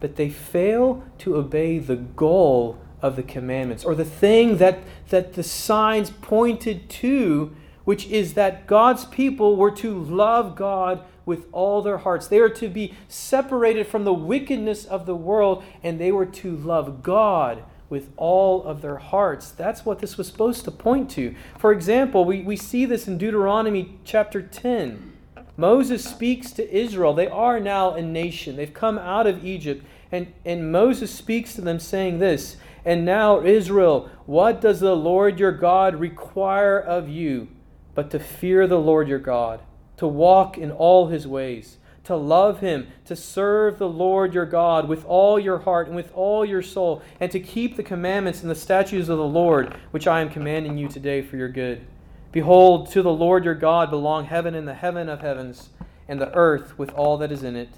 [0.00, 4.78] but they fail to obey the goal of the commandments or the thing that,
[5.10, 7.54] that the signs pointed to,
[7.84, 12.26] which is that God's people were to love God with all their hearts.
[12.26, 16.56] They are to be separated from the wickedness of the world, and they were to
[16.56, 19.50] love God with all of their hearts.
[19.50, 21.34] That's what this was supposed to point to.
[21.58, 25.12] For example, we, we see this in Deuteronomy chapter 10.
[25.56, 27.14] Moses speaks to Israel.
[27.14, 29.84] They are now a nation, they've come out of Egypt.
[30.12, 35.38] And, and Moses speaks to them, saying this And now, Israel, what does the Lord
[35.38, 37.48] your God require of you
[37.94, 39.60] but to fear the Lord your God?
[39.96, 44.88] to walk in all his ways, to love him, to serve the Lord your God
[44.88, 48.50] with all your heart and with all your soul, and to keep the commandments and
[48.50, 51.84] the statutes of the Lord, which I am commanding you today for your good.
[52.30, 55.70] Behold, to the Lord your God belong heaven and the heaven of heavens,
[56.06, 57.70] and the earth with all that is in it.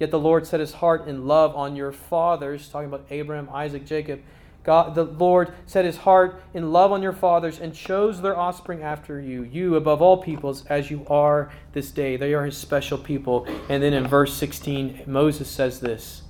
[0.00, 3.86] Yet the Lord set his heart in love on your fathers, talking about Abraham, Isaac,
[3.86, 4.20] Jacob
[4.66, 8.82] God, the Lord set his heart in love on your fathers and chose their offspring
[8.82, 12.16] after you, you above all peoples, as you are this day.
[12.16, 13.46] They are his special people.
[13.68, 16.22] And then in verse 16, Moses says this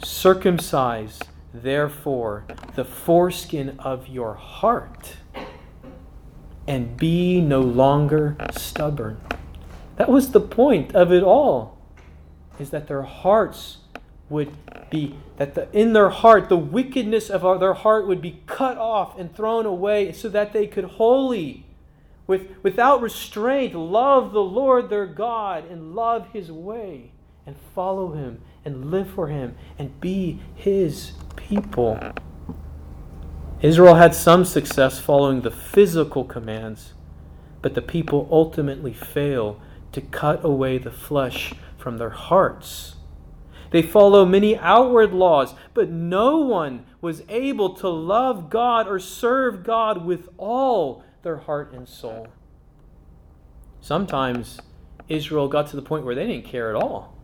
[0.00, 1.18] Circumcise,
[1.52, 2.44] therefore,
[2.76, 5.16] the foreskin of your heart,
[6.68, 9.20] and be no longer stubborn.
[9.96, 11.78] That was the point of it all,
[12.60, 13.78] is that their hearts
[14.28, 14.50] would
[14.90, 19.18] be that the, in their heart the wickedness of their heart would be cut off
[19.18, 21.66] and thrown away so that they could wholly
[22.26, 27.10] with, without restraint love the lord their god and love his way
[27.46, 31.98] and follow him and live for him and be his people.
[33.60, 36.94] Israel had some success following the physical commands
[37.62, 39.60] but the people ultimately fail
[39.92, 42.91] to cut away the flesh from their hearts
[43.72, 49.64] they follow many outward laws, but no one was able to love God or serve
[49.64, 52.28] God with all their heart and soul.
[53.80, 54.60] Sometimes
[55.08, 57.16] Israel got to the point where they didn't care at all.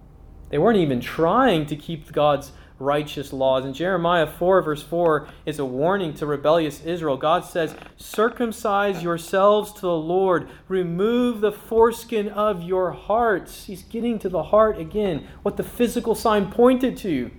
[0.49, 3.64] They weren't even trying to keep God's righteous laws.
[3.64, 7.16] In Jeremiah 4, verse 4, is a warning to rebellious Israel.
[7.16, 13.64] God says, Circumcise yourselves to the Lord, remove the foreskin of your hearts.
[13.64, 17.31] He's getting to the heart again, what the physical sign pointed to.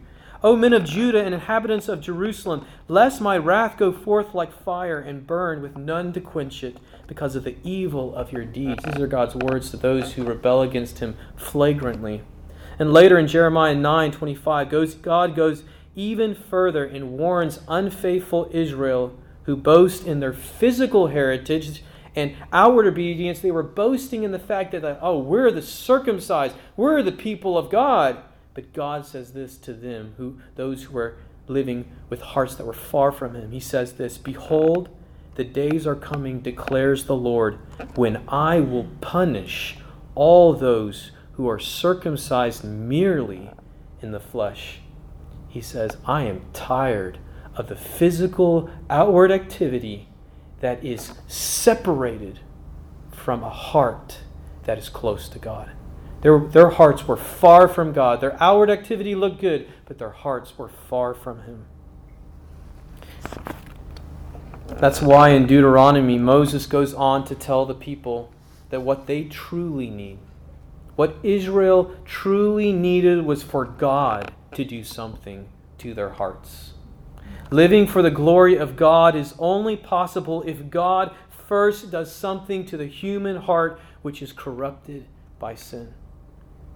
[0.41, 4.97] O men of Judah and inhabitants of Jerusalem, lest my wrath go forth like fire
[4.97, 6.77] and burn with none to quench it,
[7.07, 8.83] because of the evil of your deeds.
[8.85, 12.21] These are God's words to those who rebel against him flagrantly.
[12.79, 15.63] And later in Jeremiah 9 25, goes, God goes
[15.95, 19.13] even further and warns unfaithful Israel
[19.43, 21.83] who boast in their physical heritage
[22.15, 23.39] and outward obedience.
[23.39, 27.69] They were boasting in the fact that, oh, we're the circumcised, we're the people of
[27.69, 28.23] God.
[28.53, 31.17] But God says this to them, who those who are
[31.47, 33.51] living with hearts that were far from Him.
[33.51, 34.89] He says this Behold,
[35.35, 37.59] the days are coming, declares the Lord,
[37.95, 39.77] when I will punish
[40.15, 43.49] all those who are circumcised merely
[44.01, 44.79] in the flesh.
[45.47, 47.17] He says, I am tired
[47.55, 50.09] of the physical outward activity
[50.59, 52.41] that is separated
[53.09, 54.17] from a heart
[54.65, 55.71] that is close to God.
[56.19, 58.19] Their, their hearts were far from God.
[58.19, 61.63] Their outward activity looked good, but their hearts were far from Him.
[64.67, 68.29] That's why in Deuteronomy, Moses goes on to tell the people
[68.71, 70.19] that what they truly need,
[70.99, 75.47] what Israel truly needed, was for God to do something
[75.77, 76.73] to their hearts.
[77.51, 81.15] Living for the glory of God is only possible if God
[81.47, 85.05] first does something to the human heart which is corrupted
[85.39, 85.93] by sin.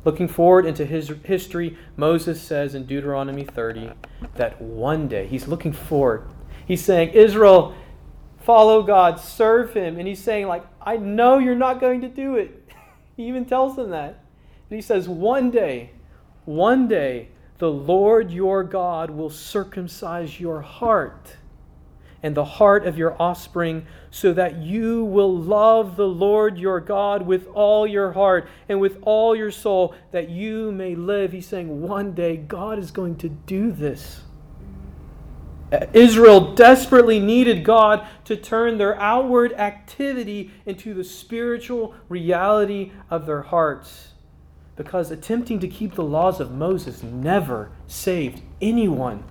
[0.05, 3.91] Looking forward into his history, Moses says in Deuteronomy 30
[4.35, 6.29] that one day, he's looking forward.
[6.65, 7.75] He's saying, Israel,
[8.43, 9.97] follow God, serve Him.
[9.97, 12.62] And he's saying, like, I know you're not going to do it.
[13.15, 14.23] He even tells them that.
[14.69, 15.91] And he says, one day,
[16.45, 21.37] one day, the Lord your God will circumcise your heart
[22.21, 27.27] and the heart of your offspring, so that you will love the Lord your God
[27.27, 31.33] with all your heart and with all your soul, that you may live.
[31.33, 34.21] He's saying one day God is going to do this.
[35.93, 43.41] Israel desperately needed God to turn their outward activity into the spiritual reality of their
[43.41, 44.09] hearts.
[44.75, 49.23] Because attempting to keep the laws of Moses never saved anyone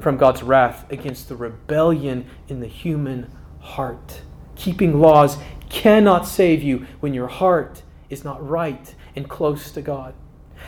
[0.00, 3.30] from God's wrath against the rebellion in the human
[3.60, 4.22] heart.
[4.56, 5.38] Keeping laws
[5.68, 10.14] cannot save you when your heart is not right and close to God.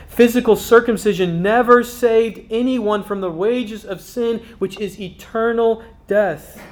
[0.07, 6.63] Physical circumcision never saved anyone from the wages of sin, which is eternal death.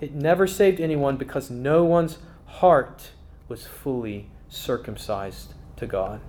[0.00, 3.10] It never saved anyone because no one's heart
[3.48, 6.20] was fully circumcised to God.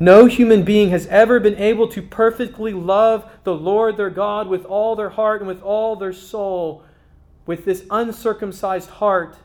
[0.00, 4.64] No human being has ever been able to perfectly love the Lord their God with
[4.64, 6.82] all their heart and with all their soul.
[7.44, 9.36] With this uncircumcised heart,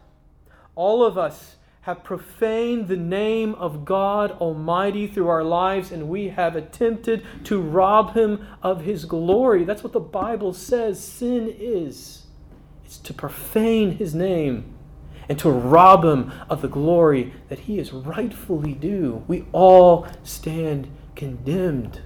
[0.76, 6.30] all of us have profaned the name of God Almighty through our lives, and we
[6.30, 9.64] have attempted to rob Him of His glory.
[9.64, 12.26] That's what the Bible says sin is
[12.86, 14.76] it's to profane His name
[15.32, 19.24] and to rob him of the glory that he is rightfully due.
[19.30, 22.02] We all stand condemned.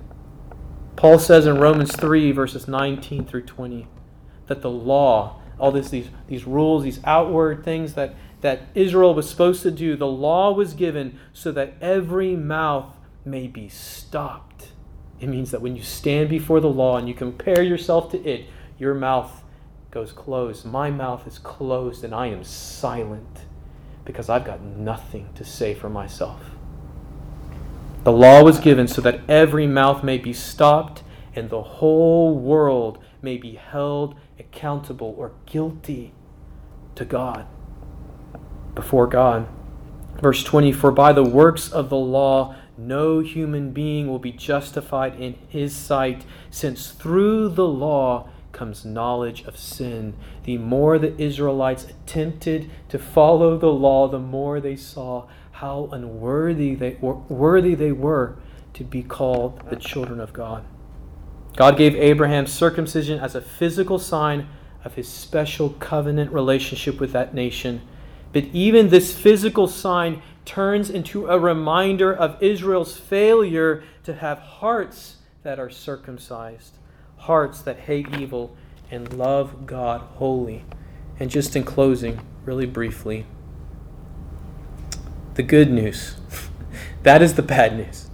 [0.95, 3.87] Paul says in Romans 3, verses 19 through 20,
[4.45, 8.13] that the law, all this, these, these rules, these outward things that,
[8.45, 13.47] that Israel was supposed to do, the law was given so that every mouth may
[13.47, 14.71] be stopped.
[15.19, 18.45] It means that when you stand before the law and you compare yourself to it,
[18.77, 19.41] your mouth
[19.89, 20.63] goes closed.
[20.63, 23.45] My mouth is closed and I am silent
[24.03, 26.51] because I've got nothing to say for myself.
[28.03, 31.01] The law was given so that every mouth may be stopped
[31.33, 36.13] and the whole world may be held accountable or guilty
[36.93, 37.47] to God,
[38.75, 39.47] before God.
[40.21, 45.19] Verse 20 For by the works of the law, no human being will be justified
[45.19, 50.13] in his sight, since through the law comes knowledge of sin.
[50.43, 56.75] The more the Israelites attempted to follow the law, the more they saw how unworthy
[56.75, 58.37] they were, worthy they were
[58.73, 60.65] to be called the children of God.
[61.55, 64.47] God gave Abraham circumcision as a physical sign
[64.83, 67.81] of his special covenant relationship with that nation.
[68.35, 75.19] But even this physical sign turns into a reminder of Israel's failure to have hearts
[75.43, 76.73] that are circumcised
[77.15, 78.53] hearts that hate evil
[78.91, 80.65] and love God wholly.
[81.17, 83.25] And just in closing, really briefly,
[85.35, 86.17] the good news
[87.03, 88.09] that is the bad news.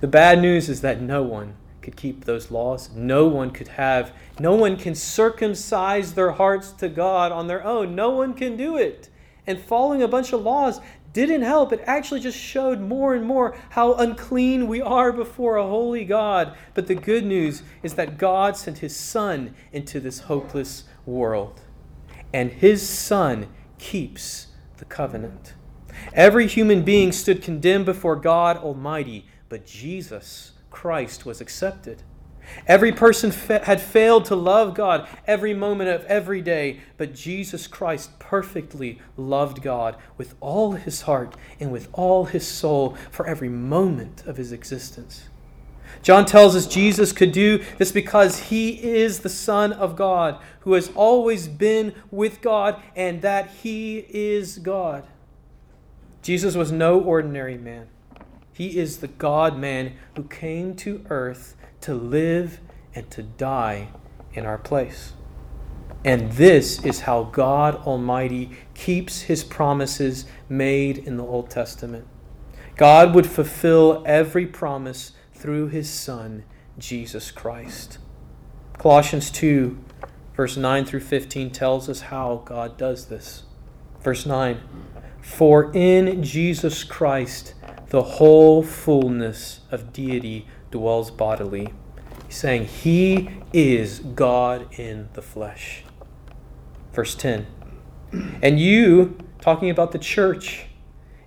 [0.00, 2.90] The bad news is that no one could keep those laws.
[2.96, 7.94] No one could have, no one can circumcise their hearts to God on their own.
[7.94, 9.08] No one can do it.
[9.46, 10.80] And following a bunch of laws
[11.12, 11.72] didn't help.
[11.72, 16.56] It actually just showed more and more how unclean we are before a holy God.
[16.74, 21.62] But the good news is that God sent his Son into this hopeless world.
[22.34, 25.54] And his Son keeps the covenant.
[26.12, 32.02] Every human being stood condemned before God Almighty, but Jesus Christ was accepted.
[32.66, 37.66] Every person fa- had failed to love God every moment of every day, but Jesus
[37.66, 43.48] Christ perfectly loved God with all his heart and with all his soul for every
[43.48, 45.28] moment of his existence.
[46.02, 50.74] John tells us Jesus could do this because he is the Son of God, who
[50.74, 55.04] has always been with God, and that he is God.
[56.22, 57.88] Jesus was no ordinary man.
[58.52, 61.55] He is the God man who came to earth
[61.86, 62.60] to live
[62.94, 63.88] and to die
[64.32, 65.14] in our place.
[66.04, 72.06] And this is how God Almighty keeps his promises made in the Old Testament.
[72.76, 76.44] God would fulfill every promise through his Son,
[76.78, 77.98] Jesus Christ.
[78.78, 79.78] Colossians 2
[80.36, 83.44] Verse 9 through 15 tells us how God does this.
[84.02, 84.60] Verse 9
[85.22, 87.54] For in Jesus Christ
[87.88, 90.46] the whole fullness of deity
[90.76, 91.72] dwells bodily.
[92.26, 95.84] He's saying he is God in the flesh.
[96.92, 97.46] Verse 10
[98.42, 100.66] And you, talking about the church,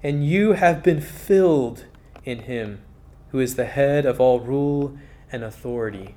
[0.04, 1.86] and you have been filled
[2.24, 2.84] in him
[3.32, 4.96] who is the head of all rule
[5.32, 6.16] and authority.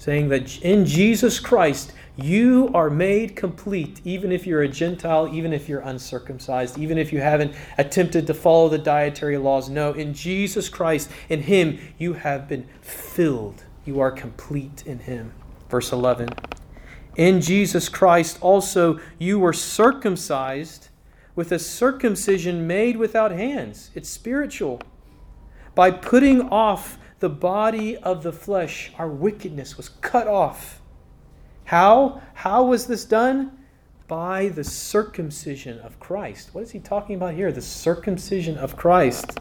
[0.00, 5.52] Saying that in Jesus Christ, you are made complete, even if you're a Gentile, even
[5.52, 9.68] if you're uncircumcised, even if you haven't attempted to follow the dietary laws.
[9.68, 13.64] No, in Jesus Christ, in Him, you have been filled.
[13.84, 15.34] You are complete in Him.
[15.68, 16.30] Verse 11
[17.16, 20.88] In Jesus Christ also you were circumcised
[21.36, 23.90] with a circumcision made without hands.
[23.94, 24.80] It's spiritual.
[25.74, 30.80] By putting off the body of the flesh, our wickedness was cut off.
[31.64, 32.22] How?
[32.34, 33.52] How was this done?
[34.08, 36.50] By the circumcision of Christ.
[36.52, 37.52] What is he talking about here?
[37.52, 39.38] The circumcision of Christ.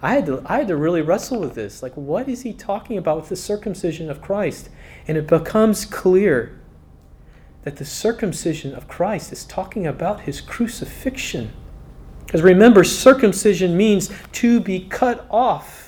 [0.00, 1.82] I had to, I had to really wrestle with this.
[1.82, 4.70] Like, what is he talking about with the circumcision of Christ?
[5.06, 6.60] And it becomes clear
[7.62, 11.52] that the circumcision of Christ is talking about his crucifixion.
[12.24, 15.87] Because remember, circumcision means to be cut off.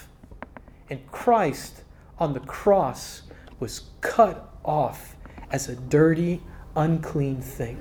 [0.90, 1.84] And Christ
[2.18, 3.22] on the cross
[3.60, 5.16] was cut off
[5.50, 6.42] as a dirty,
[6.76, 7.80] unclean thing.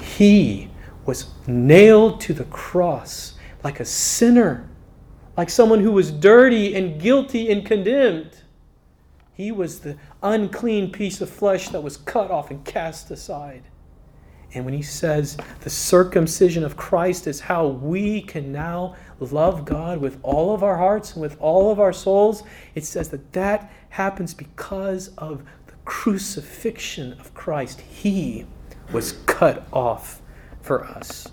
[0.00, 0.70] He
[1.06, 4.68] was nailed to the cross like a sinner,
[5.36, 8.42] like someone who was dirty and guilty and condemned.
[9.34, 13.64] He was the unclean piece of flesh that was cut off and cast aside.
[14.54, 19.98] And when he says the circumcision of Christ is how we can now love God
[19.98, 22.44] with all of our hearts and with all of our souls,
[22.74, 27.80] it says that that happens because of the crucifixion of Christ.
[27.80, 28.46] He
[28.92, 30.22] was cut off
[30.62, 31.26] for us.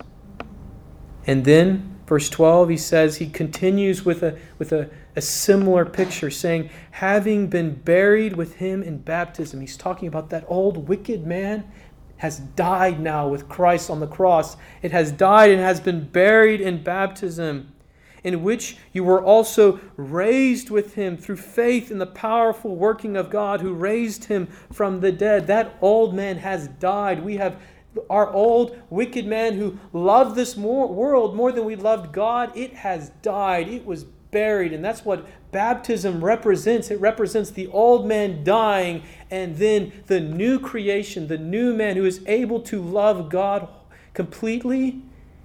[1.27, 6.31] And then, verse 12, he says, he continues with a, with a, a similar picture,
[6.31, 9.61] saying, having been buried with him in baptism.
[9.61, 11.69] He's talking about that old wicked man
[12.21, 14.55] has died now with Christ on the cross.
[14.83, 17.73] It has died and has been buried in baptism,
[18.23, 23.31] in which you were also raised with him through faith in the powerful working of
[23.31, 25.47] God who raised him from the dead.
[25.47, 27.25] That old man has died.
[27.25, 27.59] We have
[28.07, 32.55] our old wicked man who loved this more, world more than we loved God.
[32.55, 33.67] It has died.
[33.67, 34.73] It was buried.
[34.73, 36.91] And that's what baptism represents.
[36.91, 39.01] It represents the old man dying
[39.31, 43.67] and then the new creation, the new man who is able to love God
[44.13, 45.01] completely,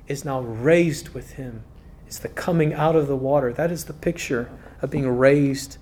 [0.09, 1.63] is now raised with him.
[2.07, 3.53] It's the coming out of the water.
[3.53, 4.51] That is the picture
[4.83, 5.79] of being raised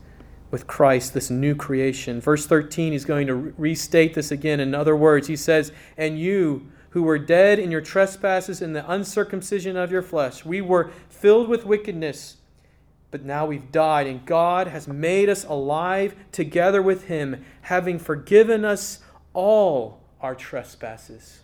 [0.50, 2.20] with Christ, this new creation.
[2.20, 4.60] Verse 13, he's going to restate this again.
[4.60, 8.88] In other words, he says, And you who were dead in your trespasses and the
[8.90, 12.36] uncircumcision of your flesh, we were filled with wickedness
[13.14, 18.64] but now we've died, and God has made us alive together with Him, having forgiven
[18.64, 21.42] us all our trespasses.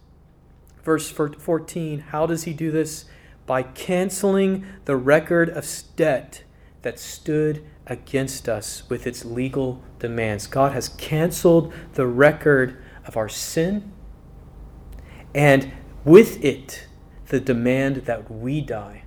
[0.83, 3.05] Verse 14 How does He do this?
[3.47, 5.65] By canceling the record of
[5.95, 6.43] debt
[6.83, 10.49] that stood against us with its legal demands.
[10.49, 13.93] God has canceled the record of our sin,
[15.37, 15.71] and
[16.05, 16.89] with it,
[17.29, 19.05] the demand that we die,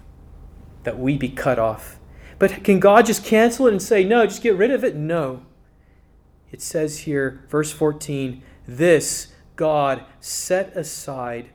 [0.83, 1.99] that we be cut off
[2.43, 4.97] but can God just cancel it and say, no, just get rid of it?
[4.97, 5.45] No.
[6.51, 11.51] It says here, verse 14, this God set aside,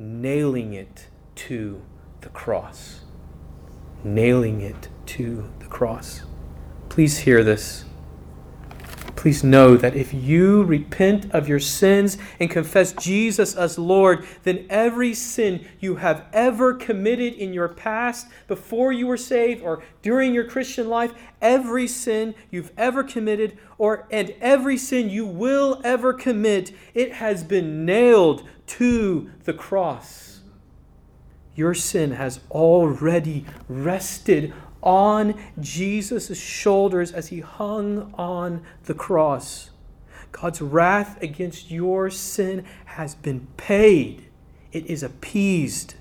[0.00, 1.80] nailing it to
[2.22, 3.02] the cross.
[4.02, 6.22] Nailing it to the cross.
[6.88, 7.84] Please hear this.
[9.22, 14.66] Please know that if you repent of your sins and confess Jesus as Lord, then
[14.68, 20.34] every sin you have ever committed in your past, before you were saved, or during
[20.34, 26.12] your Christian life, every sin you've ever committed, or and every sin you will ever
[26.12, 30.40] commit, it has been nailed to the cross.
[31.54, 34.52] Your sin has already rested
[34.82, 39.70] on Jesus' shoulders as he hung on the cross.
[40.32, 44.26] God's wrath against your sin has been paid,
[44.72, 45.94] it is appeased.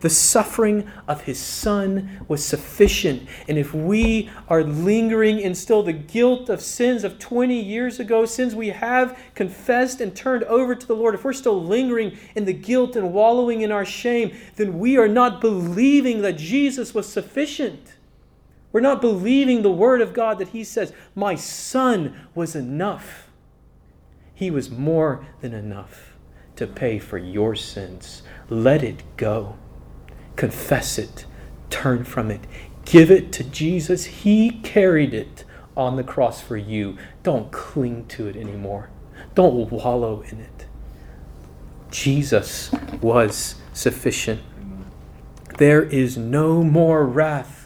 [0.00, 3.28] The suffering of his son was sufficient.
[3.48, 8.24] And if we are lingering in still the guilt of sins of 20 years ago,
[8.24, 12.44] sins we have confessed and turned over to the Lord, if we're still lingering in
[12.44, 17.08] the guilt and wallowing in our shame, then we are not believing that Jesus was
[17.08, 17.94] sufficient.
[18.72, 23.28] We're not believing the word of God that He says, My son was enough.
[24.34, 26.16] He was more than enough
[26.56, 28.22] to pay for your sins.
[28.48, 29.56] Let it go.
[30.36, 31.26] Confess it.
[31.70, 32.40] Turn from it.
[32.84, 34.04] Give it to Jesus.
[34.04, 35.44] He carried it
[35.76, 36.96] on the cross for you.
[37.22, 38.90] Don't cling to it anymore.
[39.34, 40.66] Don't wallow in it.
[41.90, 44.40] Jesus was sufficient.
[45.58, 47.61] There is no more wrath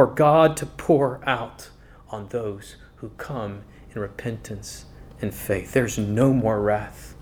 [0.00, 1.68] for God to pour out
[2.08, 3.60] on those who come
[3.94, 4.86] in repentance
[5.20, 5.74] and faith.
[5.74, 7.14] There's no more wrath.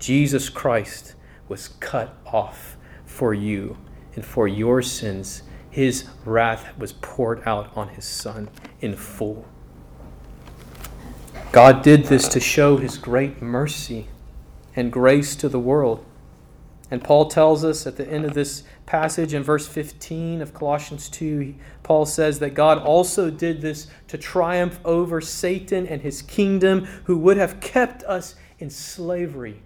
[0.00, 1.14] Jesus Christ
[1.46, 3.78] was cut off for you
[4.16, 5.44] and for your sins.
[5.70, 8.50] His wrath was poured out on his Son
[8.80, 9.46] in full.
[11.52, 14.08] God did this to show his great mercy
[14.74, 16.04] and grace to the world.
[16.90, 21.08] And Paul tells us at the end of this passage in verse 15 of Colossians
[21.08, 26.84] 2, Paul says that God also did this to triumph over Satan and his kingdom,
[27.04, 29.62] who would have kept us in slavery,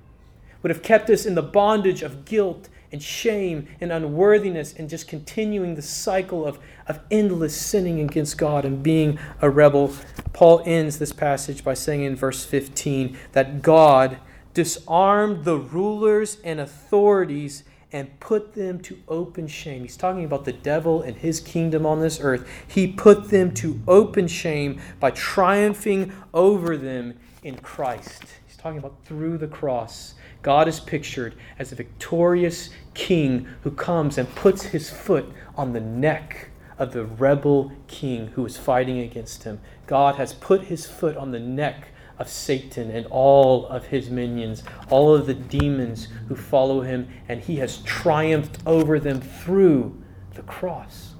[0.62, 5.08] would have kept us in the bondage of guilt and shame and unworthiness and just
[5.08, 9.92] continuing the cycle of, of endless sinning against God and being a rebel.
[10.32, 14.18] Paul ends this passage by saying in verse 15 that God
[14.54, 19.82] disarmed the rulers and authorities and put them to open shame.
[19.82, 22.48] He's talking about the devil and his kingdom on this earth.
[22.66, 28.24] He put them to open shame by triumphing over them in Christ.
[28.46, 30.14] He's talking about through the cross.
[30.42, 35.80] God is pictured as a victorious king who comes and puts his foot on the
[35.80, 39.60] neck of the rebel king who is fighting against him.
[39.86, 41.88] God has put his foot on the neck
[42.18, 47.40] of Satan and all of his minions, all of the demons who follow him, and
[47.40, 50.02] he has triumphed over them through
[50.34, 51.14] the cross,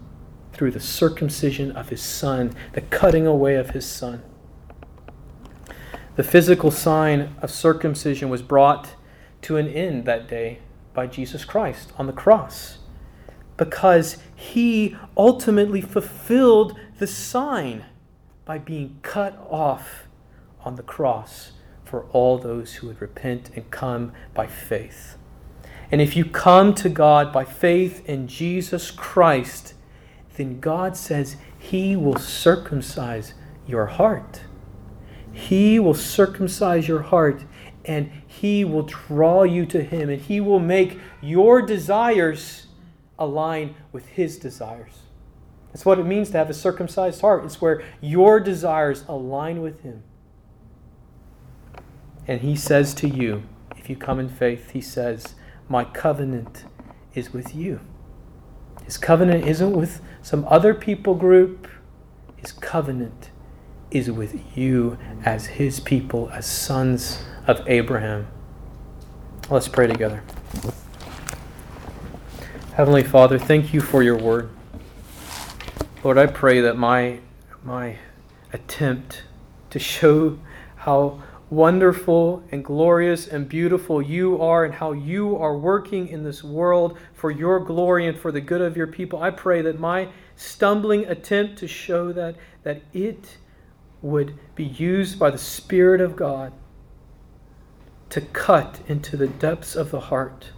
[0.53, 4.23] through the circumcision of his son, the cutting away of his son.
[6.17, 8.95] The physical sign of circumcision was brought
[9.43, 10.61] to an end that day
[10.95, 12.79] by Jesus Christ on the cross
[13.57, 17.85] because he ultimately fulfilled the sign
[18.45, 20.06] by being cut off
[20.67, 21.53] on the cross
[21.85, 25.17] for all those who would repent and come by faith.
[25.91, 29.75] And if you come to God by faith in Jesus Christ,
[30.35, 33.35] then God says He will circumcise
[33.67, 34.43] your heart.
[35.33, 37.45] He will circumcise your heart
[37.85, 42.67] and He will draw you to Him and He will make your desires
[43.17, 45.03] align with His desires.
[45.73, 47.45] That's what it means to have a circumcised heart.
[47.45, 50.03] It's where your desires align with Him.
[52.29, 53.45] And he says to you,
[53.77, 55.35] if you come in faith, he says,
[55.69, 56.65] My covenant
[57.15, 57.81] is with you.
[58.85, 61.69] His covenant isn't with some other people group,
[62.37, 63.31] his covenant
[63.91, 68.27] is with you as his people, as sons of Abraham.
[69.49, 70.23] Let's pray together.
[72.75, 74.51] Heavenly Father, thank you for your word.
[76.03, 77.21] Lord, I pray that my,
[77.65, 77.99] my
[78.53, 79.23] attempt
[79.71, 80.39] to show
[80.77, 86.43] how wonderful and glorious and beautiful you are and how you are working in this
[86.43, 89.23] world for your glory and for the good of your people.
[89.23, 93.39] I pray that my stumbling attempt to show that that it
[94.03, 96.53] would be used by the spirit of God
[98.11, 100.51] to cut into the depths of the heart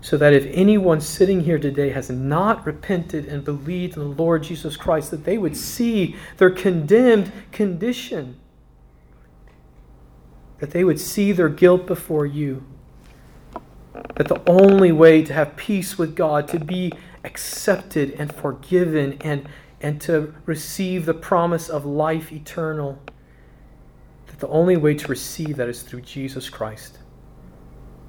[0.00, 4.42] so that if anyone sitting here today has not repented and believed in the Lord
[4.42, 8.39] Jesus Christ that they would see their condemned condition
[10.60, 12.64] that they would see their guilt before you.
[14.16, 16.92] That the only way to have peace with God, to be
[17.24, 19.48] accepted and forgiven, and,
[19.80, 22.98] and to receive the promise of life eternal,
[24.26, 26.98] that the only way to receive that is through Jesus Christ,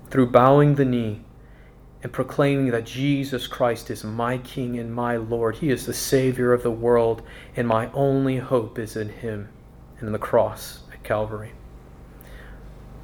[0.10, 1.22] through bowing the knee
[2.04, 5.56] and proclaiming that Jesus Christ is my King and my Lord.
[5.56, 7.22] He is the Savior of the world,
[7.56, 9.49] and my only hope is in Him
[9.99, 11.52] and in the cross at Calvary.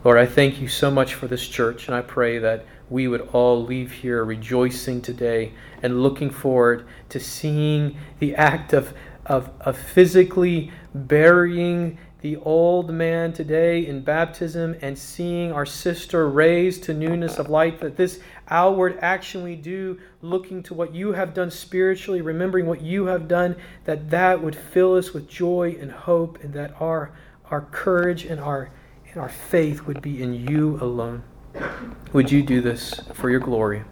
[0.03, 3.21] Lord, I thank you so much for this church, and I pray that we would
[3.33, 8.93] all leave here rejoicing today and looking forward to seeing the act of,
[9.25, 16.83] of, of physically burying the old man today in baptism and seeing our sister raised
[16.83, 18.19] to newness of life, that this
[18.49, 23.27] outward action we do, looking to what you have done spiritually, remembering what you have
[23.27, 27.11] done, that that would fill us with joy and hope, and that our,
[27.49, 28.69] our courage and our
[29.17, 31.23] our faith would be in you alone.
[32.13, 33.83] Would you do this for your glory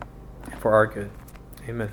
[0.60, 1.10] for our good?
[1.68, 1.92] Amen.